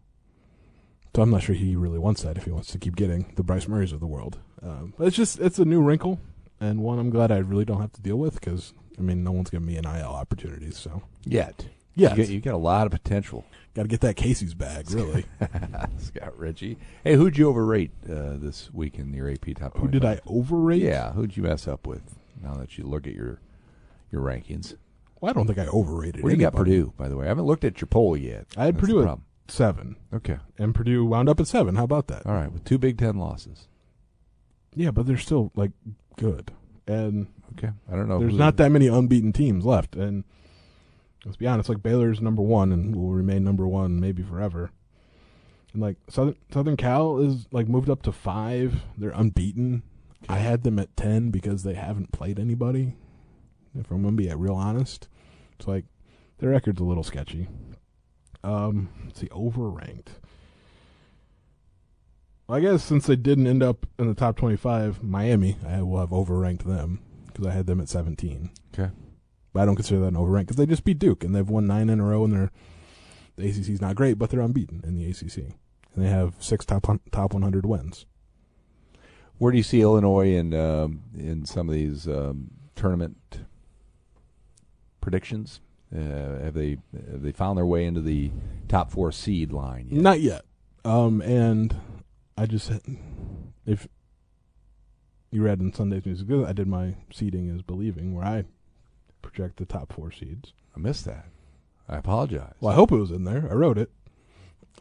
so 1.15 1.23
I'm 1.23 1.29
not 1.31 1.41
sure 1.43 1.55
he 1.55 1.75
really 1.75 1.99
wants 1.99 2.21
that 2.23 2.37
if 2.37 2.45
he 2.45 2.51
wants 2.51 2.71
to 2.71 2.77
keep 2.77 2.95
getting 2.95 3.33
the 3.35 3.43
Bryce 3.43 3.67
Murrays 3.67 3.91
of 3.91 3.99
the 3.99 4.07
world. 4.07 4.39
Um, 4.61 4.93
but 4.97 5.07
it's 5.07 5.15
just 5.17 5.39
it's 5.39 5.59
a 5.59 5.65
new 5.65 5.81
wrinkle 5.81 6.19
and 6.59 6.81
one 6.81 6.99
I'm 6.99 7.09
glad 7.09 7.31
I 7.31 7.37
really 7.39 7.65
don't 7.65 7.81
have 7.81 7.93
to 7.93 8.01
deal 8.01 8.17
with 8.17 8.35
because 8.35 8.73
I 8.97 9.01
mean 9.01 9.23
no 9.23 9.31
one's 9.31 9.49
giving 9.49 9.65
me 9.67 9.77
an 9.77 9.85
IL 9.85 10.07
opportunities. 10.13 10.77
So 10.77 11.01
Yet, 11.25 11.65
yeah, 11.95 12.11
you 12.11 12.17
got, 12.17 12.29
you 12.29 12.41
got 12.41 12.53
a 12.53 12.57
lot 12.57 12.85
of 12.85 12.91
potential. 12.91 13.43
got 13.73 13.83
to 13.83 13.87
get 13.87 14.01
that 14.01 14.15
Casey's 14.17 14.53
bag 14.53 14.91
really. 14.91 15.25
Scott 15.97 16.37
Ritchie. 16.37 16.77
Hey, 17.03 17.15
who'd 17.15 17.37
you 17.37 17.49
overrate 17.49 17.91
uh, 18.05 18.37
this 18.37 18.69
week 18.73 18.99
in 18.99 19.13
your 19.13 19.29
AP 19.29 19.55
top? 19.55 19.77
Who 19.77 19.87
did 19.87 20.05
I 20.05 20.19
overrate? 20.27 20.81
Yeah, 20.81 21.13
who'd 21.13 21.35
you 21.35 21.43
mess 21.43 21.67
up 21.67 21.87
with? 21.87 22.15
Now 22.41 22.53
that 22.55 22.77
you 22.77 22.85
look 22.85 23.07
at 23.07 23.13
your 23.13 23.39
your 24.11 24.21
rankings, 24.21 24.75
Well, 25.19 25.29
I 25.29 25.33
don't 25.33 25.47
think 25.47 25.59
I 25.59 25.67
overrated. 25.67 26.23
where 26.23 26.31
do 26.31 26.37
you 26.37 26.41
got. 26.41 26.53
Purdue? 26.55 26.93
By 26.97 27.07
the 27.09 27.17
way, 27.17 27.25
I 27.25 27.29
haven't 27.29 27.45
looked 27.45 27.63
at 27.63 27.81
your 27.81 27.87
poll 27.87 28.15
yet. 28.15 28.45
I 28.55 28.65
had 28.65 28.75
That's 28.75 28.81
Purdue 28.81 28.99
at 28.99 29.05
problem. 29.05 29.25
Seven, 29.51 29.95
Okay, 30.13 30.37
and 30.57 30.73
Purdue 30.75 31.05
wound 31.05 31.29
up 31.29 31.39
at 31.39 31.47
seven. 31.47 31.75
How 31.75 31.83
about 31.83 32.07
that? 32.07 32.25
all 32.25 32.33
right, 32.33 32.51
with 32.51 32.63
two 32.65 32.77
Big 32.77 32.97
Ten 32.97 33.17
losses. 33.17 33.67
Yeah, 34.75 34.91
but 34.91 35.05
they're 35.07 35.17
still 35.17 35.51
like 35.55 35.71
good, 36.17 36.51
and 36.87 37.27
Okay, 37.53 37.71
I 37.91 37.95
don't 37.95 38.07
know. 38.07 38.19
there's 38.19 38.33
who- 38.33 38.37
not 38.37 38.57
that 38.57 38.71
many 38.71 38.87
unbeaten 38.87 39.33
teams 39.33 39.65
left. 39.65 39.95
And 39.95 40.23
let's 41.25 41.37
be 41.37 41.47
honest, 41.47 41.67
like 41.69 41.81
Baylor's 41.83 42.21
number 42.21 42.41
one 42.41 42.71
and 42.71 42.95
will 42.95 43.11
remain 43.13 43.43
number 43.43 43.67
one 43.67 43.99
maybe 43.99 44.21
forever. 44.23 44.71
And 45.73 45.81
like 45.81 45.97
Southern 46.09 46.35
Southern 46.51 46.77
Cal 46.77 47.17
is 47.19 47.47
like 47.51 47.67
moved 47.67 47.89
up 47.89 48.01
to 48.03 48.11
five. 48.11 48.83
They're 48.97 49.09
unbeaten. 49.11 49.83
I 50.27 50.37
had 50.39 50.63
them 50.63 50.79
at 50.79 50.95
ten 50.97 51.29
because 51.31 51.63
they 51.63 51.73
haven't 51.75 52.11
played 52.11 52.39
anybody. 52.39 52.95
If 53.77 53.89
I'm 53.91 54.01
gonna 54.03 54.15
be 54.15 54.33
real 54.33 54.55
honest, 54.55 55.07
it's 55.57 55.67
like 55.67 55.85
their 56.39 56.49
record's 56.49 56.81
a 56.81 56.83
little 56.85 57.03
sketchy. 57.03 57.47
Um, 58.43 58.89
let's 59.05 59.19
see, 59.19 59.27
overranked. 59.27 60.19
Well, 62.47 62.57
I 62.57 62.61
guess 62.61 62.83
since 62.83 63.05
they 63.05 63.15
didn't 63.15 63.47
end 63.47 63.61
up 63.61 63.85
in 63.97 64.07
the 64.07 64.13
top 64.13 64.37
25, 64.37 65.03
Miami, 65.03 65.57
I 65.67 65.81
will 65.81 65.99
have 65.99 66.09
overranked 66.09 66.63
them 66.63 66.99
because 67.27 67.45
I 67.45 67.51
had 67.51 67.67
them 67.67 67.79
at 67.79 67.89
17. 67.89 68.49
Okay. 68.73 68.91
But 69.53 69.61
I 69.61 69.65
don't 69.65 69.75
consider 69.75 69.99
that 70.01 70.07
an 70.07 70.15
overrank 70.15 70.41
because 70.41 70.55
they 70.55 70.65
just 70.65 70.83
beat 70.83 70.99
Duke 70.99 71.23
and 71.23 71.35
they've 71.35 71.49
won 71.49 71.67
nine 71.67 71.89
in 71.89 71.99
a 71.99 72.03
row 72.03 72.23
and 72.23 72.33
they're 72.33 72.51
the 73.35 73.47
ACC's 73.47 73.81
not 73.81 73.95
great, 73.95 74.17
but 74.17 74.29
they're 74.29 74.41
unbeaten 74.41 74.81
in 74.83 74.95
the 74.95 75.09
ACC 75.09 75.37
and 75.37 76.03
they 76.03 76.09
have 76.09 76.35
six 76.39 76.65
top 76.65 76.85
top 77.11 77.33
100 77.33 77.65
wins. 77.65 78.05
Where 79.37 79.51
do 79.51 79.57
you 79.57 79.63
see 79.63 79.81
Illinois 79.81 80.33
in 80.33 80.53
um, 80.53 81.03
in 81.15 81.45
some 81.45 81.69
of 81.69 81.75
these 81.75 82.07
um, 82.07 82.51
tournament 82.75 83.41
predictions? 85.01 85.61
Uh, 85.95 86.43
have 86.43 86.53
they 86.53 86.77
have 87.11 87.21
they 87.23 87.31
found 87.31 87.57
their 87.57 87.65
way 87.65 87.85
into 87.85 88.01
the 88.01 88.31
top 88.67 88.91
four 88.91 89.11
seed 89.11 89.51
line? 89.51 89.87
Yet? 89.89 90.01
Not 90.01 90.19
yet. 90.21 90.45
Um, 90.85 91.21
and 91.21 91.75
I 92.37 92.45
just 92.45 92.71
if 93.65 93.87
you 95.31 95.41
read 95.43 95.59
in 95.59 95.73
Sunday's 95.73 96.05
Music 96.05 96.27
I 96.47 96.53
did 96.53 96.67
my 96.67 96.95
seeding 97.11 97.49
is 97.49 97.61
believing 97.63 98.13
where 98.13 98.25
I 98.25 98.43
project 99.21 99.57
the 99.57 99.65
top 99.65 99.91
four 99.93 100.11
seeds. 100.11 100.53
I 100.75 100.79
missed 100.79 101.05
that. 101.05 101.25
I 101.87 101.97
apologize. 101.97 102.53
Well, 102.61 102.71
I 102.71 102.75
hope 102.75 102.91
it 102.91 102.97
was 102.97 103.11
in 103.11 103.23
there. 103.23 103.47
I 103.49 103.55
wrote 103.55 103.77
it. 103.79 103.89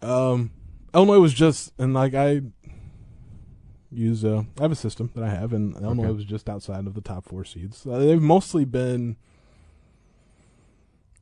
Um, 0.03 0.51
Illinois 0.95 1.19
was 1.21 1.33
just 1.35 1.73
and 1.79 1.95
like 1.95 2.15
I 2.15 2.43
use 3.91 4.25
uh, 4.25 4.43
I 4.59 4.63
have 4.63 4.73
a 4.73 4.77
system 4.77 5.11
that 5.15 5.25
I 5.25 5.31
have, 5.31 5.53
and 5.55 5.75
Illinois 5.77 6.05
Okay. 6.05 6.13
was 6.13 6.25
just 6.27 6.49
outside 6.51 6.87
of 6.87 6.93
the 6.95 7.01
top 7.01 7.25
four 7.25 7.45
seeds. 7.45 7.87
Uh, 7.87 7.99
they've 7.99 8.21
mostly 8.21 8.65
been, 8.67 9.17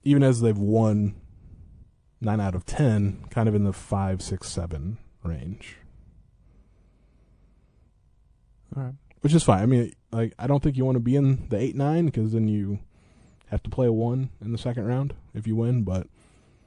even 0.06 0.22
as 0.22 0.40
they've 0.40 0.56
won 0.56 1.16
nine 2.20 2.40
out 2.40 2.54
of 2.54 2.64
ten, 2.64 3.24
kind 3.28 3.48
of 3.48 3.54
in 3.56 3.64
the 3.64 3.72
five, 3.72 4.22
six, 4.22 4.48
seven 4.48 4.98
range, 5.24 5.76
All 8.76 8.84
right. 8.84 8.94
which 9.20 9.34
is 9.34 9.42
fine. 9.42 9.62
I 9.62 9.66
mean, 9.66 9.92
like 10.12 10.32
I 10.38 10.46
don't 10.46 10.62
think 10.62 10.76
you 10.76 10.84
want 10.84 10.94
to 10.94 11.00
be 11.00 11.16
in 11.16 11.48
the 11.48 11.58
eight 11.58 11.74
nine 11.74 12.06
because 12.06 12.32
then 12.32 12.46
you 12.46 12.78
have 13.48 13.62
to 13.64 13.70
play 13.70 13.86
a 13.88 13.92
one 13.92 14.30
in 14.40 14.52
the 14.52 14.58
second 14.58 14.86
round 14.86 15.14
if 15.34 15.46
you 15.46 15.56
win. 15.56 15.82
But 15.82 16.06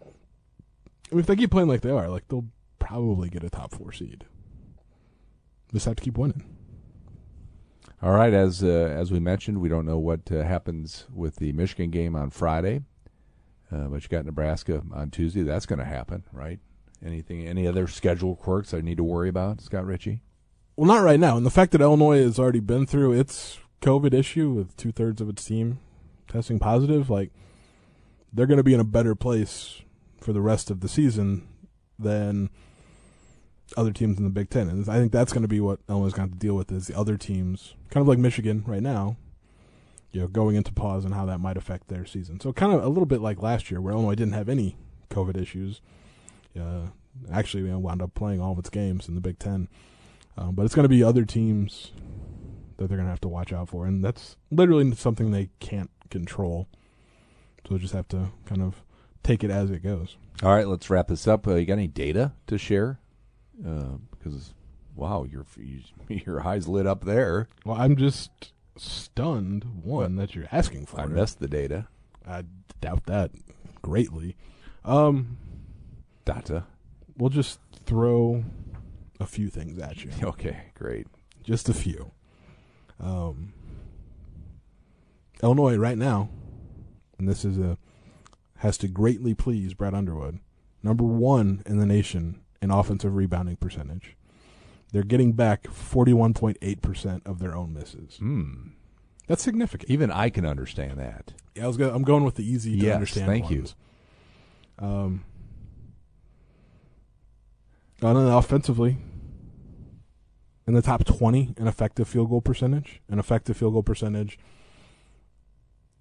I 0.01 1.15
mean, 1.15 1.21
if 1.21 1.25
they 1.25 1.37
keep 1.37 1.51
playing 1.51 1.69
like 1.69 1.81
they 1.81 1.91
are, 1.91 2.09
like 2.09 2.27
they'll 2.27 2.47
probably 2.77 3.29
get 3.29 3.43
a 3.43 3.49
top 3.49 3.73
four 3.73 3.93
seed. 3.93 4.25
Just 5.71 5.85
have 5.85 5.95
to 5.95 6.03
keep 6.03 6.17
winning. 6.17 6.43
All 8.01 8.11
right, 8.11 8.33
as 8.33 8.63
uh, 8.63 8.67
as 8.67 9.11
we 9.11 9.19
mentioned, 9.19 9.59
we 9.61 9.69
don't 9.69 9.85
know 9.85 9.97
what 9.97 10.29
uh, 10.29 10.43
happens 10.43 11.05
with 11.13 11.37
the 11.37 11.53
Michigan 11.53 11.89
game 11.89 12.15
on 12.15 12.29
Friday, 12.31 12.81
uh, 13.71 13.87
but 13.87 14.03
you 14.03 14.09
got 14.09 14.25
Nebraska 14.25 14.81
on 14.93 15.11
Tuesday. 15.11 15.43
That's 15.43 15.65
going 15.65 15.79
to 15.79 15.85
happen, 15.85 16.23
right? 16.31 16.59
Anything, 17.05 17.47
any 17.47 17.67
other 17.67 17.87
schedule 17.87 18.35
quirks 18.35 18.73
I 18.73 18.81
need 18.81 18.97
to 18.97 19.03
worry 19.03 19.29
about, 19.29 19.61
Scott 19.61 19.85
Ritchie? 19.85 20.21
Well, 20.75 20.87
not 20.87 21.03
right 21.03 21.19
now. 21.19 21.37
And 21.37 21.45
the 21.45 21.51
fact 21.51 21.71
that 21.71 21.81
Illinois 21.81 22.21
has 22.21 22.39
already 22.39 22.59
been 22.59 22.85
through 22.85 23.13
its 23.13 23.59
COVID 23.81 24.13
issue 24.13 24.51
with 24.51 24.75
two 24.75 24.91
thirds 24.91 25.21
of 25.21 25.29
its 25.29 25.43
team 25.45 25.79
testing 26.27 26.59
positive, 26.59 27.09
like 27.09 27.31
they're 28.31 28.47
going 28.47 28.57
to 28.57 28.63
be 28.63 28.73
in 28.73 28.79
a 28.79 28.85
better 28.85 29.15
place 29.15 29.81
for 30.19 30.33
the 30.33 30.41
rest 30.41 30.69
of 30.69 30.81
the 30.81 30.89
season 30.89 31.47
than 31.97 32.49
other 33.77 33.91
teams 33.91 34.17
in 34.17 34.23
the 34.23 34.29
Big 34.29 34.49
Ten. 34.49 34.67
And 34.69 34.89
I 34.89 34.97
think 34.97 35.11
that's 35.11 35.33
going 35.33 35.43
to 35.43 35.47
be 35.47 35.59
what 35.59 35.79
Illinois 35.87 36.07
is 36.07 36.13
going 36.13 36.29
to 36.29 36.33
have 36.33 36.39
to 36.39 36.45
deal 36.47 36.55
with 36.55 36.71
is 36.71 36.87
the 36.87 36.97
other 36.97 37.17
teams, 37.17 37.75
kind 37.89 38.01
of 38.01 38.07
like 38.07 38.17
Michigan 38.17 38.63
right 38.65 38.81
now, 38.81 39.17
you 40.11 40.21
know, 40.21 40.27
going 40.27 40.55
into 40.55 40.73
pause 40.73 41.05
and 41.05 41.13
how 41.13 41.25
that 41.25 41.39
might 41.39 41.57
affect 41.57 41.87
their 41.87 42.05
season. 42.05 42.39
So 42.39 42.51
kind 42.51 42.73
of 42.73 42.83
a 42.83 42.89
little 42.89 43.05
bit 43.05 43.21
like 43.21 43.41
last 43.41 43.69
year 43.69 43.79
where 43.79 43.93
Illinois 43.93 44.15
didn't 44.15 44.33
have 44.33 44.49
any 44.49 44.75
COVID 45.09 45.39
issues. 45.39 45.81
Uh, 46.59 46.87
actually, 47.31 47.63
you 47.63 47.69
know, 47.69 47.79
wound 47.79 48.01
up 48.01 48.13
playing 48.13 48.41
all 48.41 48.53
of 48.53 48.59
its 48.59 48.69
games 48.69 49.07
in 49.07 49.15
the 49.15 49.21
Big 49.21 49.39
Ten. 49.39 49.67
Um, 50.37 50.55
but 50.55 50.65
it's 50.65 50.75
going 50.75 50.83
to 50.83 50.89
be 50.89 51.03
other 51.03 51.25
teams 51.25 51.91
that 52.77 52.87
they're 52.87 52.97
going 52.97 53.07
to 53.07 53.11
have 53.11 53.21
to 53.21 53.27
watch 53.27 53.51
out 53.51 53.69
for, 53.69 53.85
and 53.85 54.03
that's 54.03 54.37
literally 54.51 54.95
something 54.95 55.31
they 55.31 55.49
can't 55.59 55.91
control. 56.09 56.67
So 57.67 57.73
they 57.73 57.79
just 57.79 57.93
have 57.93 58.07
to 58.09 58.31
kind 58.45 58.61
of 58.61 58.81
take 59.21 59.43
it 59.43 59.51
as 59.51 59.69
it 59.69 59.83
goes. 59.83 60.17
All 60.41 60.53
right, 60.53 60.67
let's 60.67 60.89
wrap 60.89 61.09
this 61.09 61.27
up. 61.27 61.45
Uh, 61.45 61.55
you 61.55 61.65
got 61.65 61.73
any 61.73 61.87
data 61.87 62.31
to 62.47 62.57
share? 62.57 62.99
Uh, 63.65 63.97
because 64.11 64.53
wow, 64.95 65.25
your 65.25 65.45
your 66.07 66.45
eyes 66.45 66.67
lit 66.67 66.87
up 66.87 67.03
there. 67.03 67.47
Well, 67.65 67.77
I'm 67.77 67.97
just 67.97 68.53
stunned 68.79 69.65
one 69.83 70.15
that 70.15 70.35
you're 70.35 70.47
asking 70.51 70.85
for. 70.87 70.99
I 70.99 71.03
it. 71.03 71.09
missed 71.09 71.39
the 71.39 71.47
data. 71.47 71.87
I 72.27 72.43
doubt 72.81 73.05
that 73.05 73.31
greatly. 73.81 74.35
Um, 74.85 75.37
Data. 76.25 76.65
we'll 77.17 77.29
just 77.29 77.59
throw 77.85 78.43
a 79.19 79.25
few 79.25 79.49
things 79.49 79.79
at 79.79 80.03
you. 80.03 80.11
Okay, 80.23 80.57
great. 80.75 81.07
just 81.43 81.67
a 81.69 81.73
few. 81.73 82.11
Um, 82.99 83.53
Illinois 85.41 85.77
right 85.77 85.97
now, 85.97 86.29
and 87.17 87.27
this 87.27 87.43
is 87.45 87.57
a 87.57 87.77
has 88.57 88.77
to 88.77 88.87
greatly 88.89 89.33
please 89.33 89.73
Brad 89.73 89.93
Underwood, 89.93 90.39
number 90.83 91.03
one 91.05 91.61
in 91.65 91.77
the 91.77 91.85
nation 91.85 92.41
in 92.61 92.71
offensive 92.71 93.15
rebounding 93.15 93.55
percentage. 93.55 94.17
They're 94.91 95.03
getting 95.03 95.33
back 95.33 95.67
forty 95.67 96.13
one 96.13 96.33
point 96.33 96.57
eight 96.61 96.81
percent 96.81 97.23
of 97.25 97.39
their 97.39 97.55
own 97.55 97.73
misses. 97.73 98.17
Hmm. 98.17 98.69
That's 99.27 99.43
significant. 99.43 99.91
Even 99.91 100.09
I 100.11 100.29
can 100.29 100.45
understand 100.45 100.97
that. 100.97 101.33
Yeah, 101.55 101.65
I 101.65 101.67
was 101.67 101.77
go- 101.77 101.93
I'm 101.93 102.01
going 102.03 102.23
with 102.23 102.35
the 102.35 102.43
easy 102.43 102.79
to 102.79 102.85
Yes, 102.85 102.95
understand. 102.95 103.27
thank 103.27 103.49
you. 103.51 103.57
ones. 103.59 103.75
Um, 104.79 105.23
and 108.01 108.15
then 108.17 108.27
offensively, 108.27 108.97
in 110.65 110.73
the 110.73 110.81
top 110.81 111.03
20 111.05 111.53
in 111.57 111.67
effective 111.67 112.07
field 112.07 112.29
goal 112.29 112.41
percentage, 112.41 113.01
an 113.09 113.19
effective 113.19 113.57
field 113.57 113.73
goal 113.73 113.83
percentage. 113.83 114.39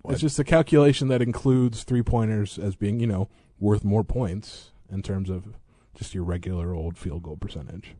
It's 0.08 0.20
just 0.22 0.38
a 0.38 0.44
calculation 0.44 1.08
that 1.08 1.20
includes 1.20 1.82
three 1.82 2.02
pointers 2.02 2.58
as 2.58 2.76
being, 2.76 2.98
you 3.00 3.06
know, 3.06 3.28
worth 3.58 3.84
more 3.84 4.04
points 4.04 4.70
in 4.90 5.02
terms 5.02 5.28
of 5.28 5.58
just 5.94 6.14
your 6.14 6.24
regular 6.24 6.72
old 6.74 6.96
field 6.96 7.24
goal 7.24 7.36
percentage. 7.36 7.94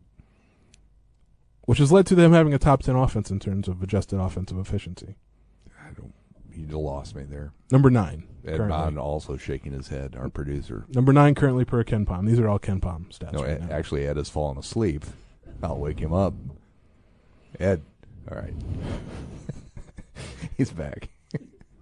Which 1.69 1.81
has 1.81 1.93
led 1.93 2.07
to 2.07 2.15
them 2.15 2.33
having 2.33 2.55
a 2.55 2.59
top 2.59 2.83
10 2.83 2.97
offense 2.97 3.31
in 3.31 3.39
terms 3.41 3.69
of 3.69 3.83
adjusted 3.83 4.19
offensive 4.19 4.57
efficiency. 4.59 5.17
I 5.79 5.91
don't. 5.93 6.15
You 6.51 6.79
lost 6.81 7.15
me 7.15 7.25
there. 7.25 7.53
Number 7.71 7.91
nine. 7.91 8.27
Ed 8.47 8.57
currently. 8.57 8.97
Also 8.97 9.37
shaking 9.37 9.73
his 9.73 9.89
head. 9.89 10.17
Our 10.19 10.31
producer. 10.31 10.87
Number 10.89 11.13
nine 11.13 11.35
currently 11.35 11.67
per 11.67 11.85
KenPom. 11.85 12.27
These 12.27 12.39
are 12.39 12.49
all 12.49 12.59
KenPom 12.59 13.11
stats. 13.11 13.35
No, 13.35 13.43
right 13.43 13.61
Ed, 13.61 13.69
actually, 13.71 14.07
Ed 14.07 14.17
has 14.17 14.31
fallen 14.31 14.57
asleep. 14.57 15.05
I'll 15.63 15.77
wake 15.77 16.01
him 16.01 16.15
up. 16.15 16.33
Ed, 17.61 17.83
all 18.31 18.39
right. 18.39 18.55
He's 20.57 20.71
back. 20.71 21.11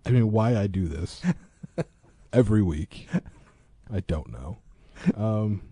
I 0.05 0.11
mean, 0.11 0.33
why 0.33 0.57
I 0.57 0.67
do 0.67 0.89
this 0.89 1.23
every 2.33 2.61
week, 2.61 3.07
I 3.89 4.01
don't 4.01 4.33
know. 4.33 4.59
Um, 5.15 5.63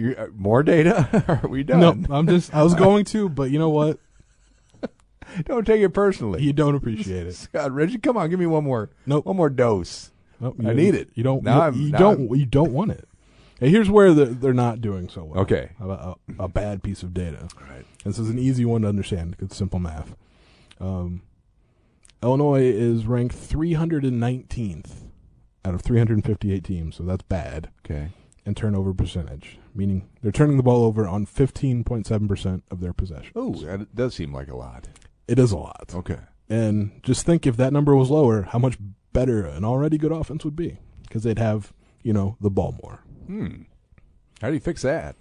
You 0.00 0.14
uh, 0.16 0.26
more 0.34 0.62
data? 0.62 1.24
Are 1.44 1.48
we 1.48 1.62
done? 1.62 1.80
no, 1.80 2.14
I'm 2.16 2.26
just. 2.26 2.54
I 2.54 2.62
was 2.62 2.74
going 2.74 3.04
to, 3.06 3.28
but 3.28 3.50
you 3.50 3.58
know 3.58 3.70
what? 3.70 3.98
Don't 5.44 5.66
take 5.66 5.80
it 5.82 5.90
personally. 5.90 6.42
You 6.42 6.52
don't 6.52 6.74
appreciate 6.74 7.26
it. 7.26 7.34
Scott, 7.36 7.70
Ritchie, 7.72 7.98
come 7.98 8.16
on, 8.16 8.30
give 8.30 8.40
me 8.40 8.46
one 8.46 8.64
more. 8.64 8.90
Nope. 9.06 9.26
One 9.26 9.36
more 9.36 9.50
dose. 9.50 10.10
Nope, 10.40 10.56
I 10.66 10.72
need 10.72 10.94
it. 10.96 11.10
You 11.14 11.22
don't. 11.22 11.44
Now 11.44 11.68
you, 11.68 11.82
you 11.86 11.92
don't. 11.92 12.30
I'm- 12.30 12.34
You 12.34 12.46
don't 12.46 12.72
want 12.72 12.90
it. 12.92 13.06
Hey, 13.60 13.68
here's 13.68 13.90
where 13.90 14.14
the, 14.14 14.24
they're 14.24 14.54
not 14.54 14.80
doing 14.80 15.08
so 15.10 15.22
well. 15.24 15.40
Okay. 15.42 15.70
A, 15.80 15.86
a, 15.88 16.16
a 16.40 16.48
bad 16.48 16.82
piece 16.82 17.02
of 17.02 17.12
data. 17.12 17.46
Right. 17.60 17.84
This 18.04 18.18
is 18.18 18.30
an 18.30 18.38
easy 18.38 18.64
one 18.64 18.82
to 18.82 18.88
understand. 18.88 19.36
It's 19.38 19.54
simple 19.54 19.78
math. 19.78 20.16
Um, 20.80 21.20
Illinois 22.22 22.62
is 22.62 23.06
ranked 23.06 23.36
319th 23.36 25.10
out 25.64 25.74
of 25.74 25.82
358 25.82 26.64
teams, 26.64 26.96
so 26.96 27.02
that's 27.02 27.22
bad. 27.22 27.68
Okay. 27.84 28.08
And 28.46 28.56
turnover 28.56 28.94
percentage, 28.94 29.58
meaning 29.74 30.08
they're 30.22 30.32
turning 30.32 30.56
the 30.56 30.62
ball 30.62 30.84
over 30.84 31.06
on 31.06 31.26
15.7% 31.26 32.62
of 32.70 32.80
their 32.80 32.92
possessions. 32.92 33.32
Oh, 33.36 33.52
that 33.54 33.94
does 33.94 34.14
seem 34.14 34.32
like 34.32 34.48
a 34.48 34.56
lot. 34.56 34.88
It 35.28 35.38
is 35.38 35.52
a 35.52 35.56
lot. 35.58 35.92
Okay. 35.94 36.18
And 36.48 37.00
just 37.02 37.24
think 37.24 37.46
if 37.46 37.56
that 37.56 37.72
number 37.72 37.94
was 37.94 38.10
lower, 38.10 38.42
how 38.42 38.58
much 38.58 38.76
better 39.12 39.44
an 39.44 39.64
already 39.64 39.98
good 39.98 40.12
offense 40.12 40.44
would 40.44 40.56
be 40.56 40.78
because 41.02 41.22
they'd 41.22 41.38
have, 41.38 41.72
you 42.02 42.12
know, 42.12 42.36
the 42.40 42.50
ball 42.50 42.76
more. 42.82 43.00
Hmm. 43.26 43.62
How 44.40 44.48
do 44.48 44.54
you 44.54 44.60
fix 44.60 44.82
that? 44.82 45.16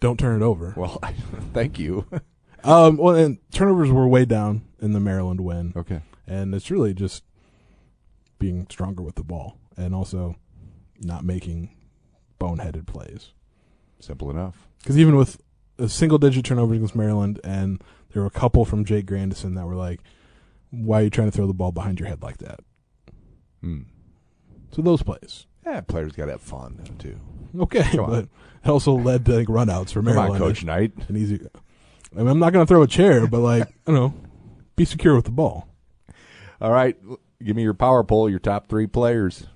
Don't 0.00 0.18
turn 0.18 0.40
it 0.40 0.44
over. 0.44 0.74
Well, 0.76 1.00
thank 1.52 1.78
you. 1.78 2.06
Um, 2.64 2.96
well, 2.96 3.14
and 3.14 3.36
turnovers 3.50 3.90
were 3.90 4.08
way 4.08 4.24
down 4.24 4.62
in 4.80 4.94
the 4.94 5.00
Maryland 5.00 5.42
win. 5.42 5.74
okay. 5.76 6.00
And 6.26 6.54
it's 6.54 6.70
really 6.70 6.94
just 6.94 7.22
being 8.38 8.66
stronger 8.70 9.02
with 9.02 9.16
the 9.16 9.22
ball 9.22 9.58
and 9.76 9.94
also 9.94 10.36
not 11.00 11.24
making 11.24 11.76
boneheaded 12.40 12.86
plays. 12.86 13.32
Simple 14.04 14.30
enough. 14.30 14.68
Because 14.80 14.98
even 14.98 15.16
with 15.16 15.40
a 15.78 15.88
single 15.88 16.18
digit 16.18 16.44
turnovers 16.44 16.76
against 16.76 16.94
Maryland, 16.94 17.40
and 17.42 17.82
there 18.12 18.22
were 18.22 18.28
a 18.28 18.30
couple 18.30 18.64
from 18.64 18.84
Jake 18.84 19.06
Grandison 19.06 19.54
that 19.54 19.66
were 19.66 19.74
like, 19.74 20.00
why 20.70 21.00
are 21.00 21.04
you 21.04 21.10
trying 21.10 21.30
to 21.30 21.36
throw 21.36 21.46
the 21.46 21.54
ball 21.54 21.72
behind 21.72 21.98
your 21.98 22.08
head 22.08 22.22
like 22.22 22.38
that? 22.38 22.60
Hmm. 23.62 23.82
So 24.72 24.82
those 24.82 25.02
plays. 25.02 25.46
Yeah, 25.64 25.80
players 25.80 26.12
got 26.12 26.26
to 26.26 26.32
have 26.32 26.42
fun 26.42 26.82
too. 26.98 27.18
Okay, 27.58 27.82
Come 27.84 28.00
on. 28.00 28.10
but 28.10 28.24
it 28.64 28.68
also 28.70 28.92
led 28.92 29.24
to 29.26 29.36
like, 29.36 29.46
runouts 29.48 29.90
for 29.90 30.00
Come 30.00 30.06
Maryland. 30.06 30.32
on, 30.32 30.38
Coach 30.38 30.64
Knight. 30.64 30.92
An 31.08 31.16
easy. 31.16 31.40
I 32.14 32.18
mean, 32.18 32.28
I'm 32.28 32.38
not 32.38 32.52
going 32.52 32.64
to 32.66 32.68
throw 32.68 32.82
a 32.82 32.86
chair, 32.86 33.26
but 33.26 33.40
like, 33.40 33.68
you 33.86 33.94
know, 33.94 34.12
be 34.76 34.84
secure 34.84 35.14
with 35.16 35.24
the 35.24 35.30
ball. 35.30 35.68
All 36.60 36.72
right, 36.72 36.96
give 37.42 37.56
me 37.56 37.62
your 37.62 37.74
power 37.74 38.04
poll, 38.04 38.28
your 38.28 38.38
top 38.38 38.66
three 38.68 38.86
players. 38.86 39.46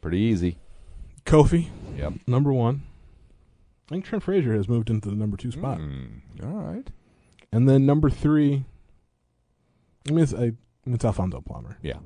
Pretty 0.00 0.18
easy. 0.18 0.58
Kofi, 1.24 1.68
Yep. 1.96 2.14
number 2.26 2.52
one. 2.52 2.82
I 3.88 3.94
think 3.94 4.04
Trent 4.04 4.24
Frazier 4.24 4.54
has 4.54 4.68
moved 4.68 4.88
into 4.90 5.08
the 5.10 5.14
number 5.16 5.36
two 5.36 5.50
spot. 5.50 5.78
Hmm. 5.78 6.04
All 6.42 6.48
right. 6.62 6.86
And 7.52 7.68
then 7.68 7.84
number 7.86 8.08
three, 8.10 8.64
I 10.08 10.12
mean, 10.12 10.22
it's, 10.24 10.34
I, 10.34 10.52
it's 10.86 11.04
Alfonso 11.04 11.40
Plummer. 11.40 11.78
Yeah. 11.82 11.98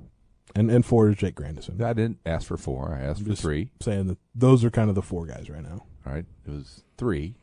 And 0.56 0.70
and 0.70 0.84
four 0.84 1.08
is 1.10 1.16
Jake 1.16 1.34
Grandison. 1.34 1.80
I 1.82 1.92
didn't 1.92 2.18
ask 2.26 2.46
for 2.46 2.56
four. 2.56 2.92
I 2.98 3.04
asked 3.04 3.22
for 3.22 3.28
Just- 3.28 3.42
three. 3.42 3.70
saying 3.80 4.06
that 4.08 4.18
those 4.34 4.64
are 4.64 4.70
kind 4.70 4.88
of 4.88 4.94
the 4.94 5.02
four 5.02 5.26
guys 5.26 5.48
right 5.50 5.62
now. 5.62 5.84
All 6.06 6.12
right. 6.12 6.24
It 6.46 6.50
was 6.50 6.82
three. 6.96 7.34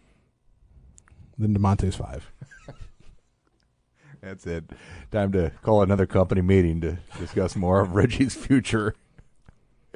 then 1.37 1.55
Da'Monte's 1.55 1.95
five. 1.95 2.31
That's 4.21 4.47
it. 4.47 4.71
Time 5.11 5.31
to 5.33 5.51
call 5.61 5.81
another 5.83 6.07
company 6.07 6.41
meeting 6.41 6.81
to 6.81 6.97
discuss 7.19 7.55
more 7.55 7.79
of 7.79 7.93
Ritchie's 7.95 8.35
future. 8.35 8.95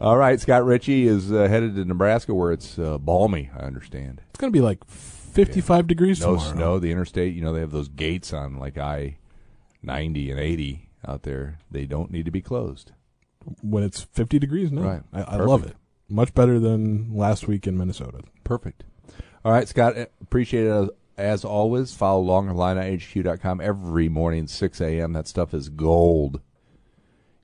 All 0.00 0.16
right, 0.18 0.38
Scott 0.38 0.64
Ritchie 0.64 1.06
is 1.06 1.32
uh, 1.32 1.48
headed 1.48 1.74
to 1.76 1.84
Nebraska 1.84 2.34
where 2.34 2.52
it's 2.52 2.78
uh, 2.78 2.98
balmy, 2.98 3.50
I 3.56 3.60
understand. 3.62 4.20
It's 4.30 4.38
going 4.38 4.52
to 4.52 4.56
be 4.56 4.62
like 4.62 4.84
55 4.86 5.86
degrees 5.86 6.20
No 6.20 6.36
tomorrow. 6.36 6.52
snow. 6.52 6.78
The 6.78 6.90
interstate, 6.92 7.34
you 7.34 7.40
know, 7.42 7.52
they 7.52 7.60
have 7.60 7.70
those 7.70 7.88
gates 7.88 8.32
on 8.34 8.58
like 8.58 8.76
I 8.76 9.16
90 9.82 10.30
and 10.30 10.40
80 10.40 10.88
out 11.08 11.22
there. 11.22 11.58
They 11.70 11.86
don't 11.86 12.10
need 12.10 12.26
to 12.26 12.30
be 12.30 12.42
closed. 12.42 12.92
When 13.62 13.82
it's 13.84 14.02
50 14.02 14.38
degrees, 14.38 14.70
no. 14.70 14.82
Right. 14.82 15.02
I, 15.14 15.22
I 15.22 15.36
love 15.36 15.64
it. 15.64 15.76
Much 16.08 16.34
better 16.34 16.60
than 16.60 17.14
last 17.16 17.48
week 17.48 17.66
in 17.66 17.78
Minnesota. 17.78 18.20
Perfect. 18.44 18.84
All 19.44 19.52
right, 19.52 19.66
Scott, 19.68 19.96
uh, 19.96 20.06
appreciate 20.20 20.66
it 20.66 20.70
as, 20.70 20.88
as 21.16 21.44
always. 21.44 21.94
Follow 21.94 22.20
along 22.20 22.50
at 22.50 22.56
IlliniHQ.com 22.56 23.60
every 23.62 24.08
morning, 24.10 24.46
6 24.46 24.80
a.m. 24.80 25.14
That 25.14 25.26
stuff 25.26 25.54
is 25.54 25.68
gold, 25.68 26.40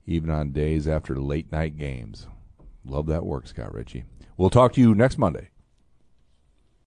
even 0.05 0.29
on 0.29 0.51
days 0.51 0.87
after 0.87 1.15
late 1.15 1.51
night 1.51 1.77
games. 1.77 2.27
Love 2.85 3.07
that 3.07 3.25
work, 3.25 3.47
Scott 3.47 3.73
Ritchie. 3.73 4.05
We'll 4.37 4.49
talk 4.49 4.73
to 4.73 4.81
you 4.81 4.93
next 4.93 5.17
Monday. 5.17 5.49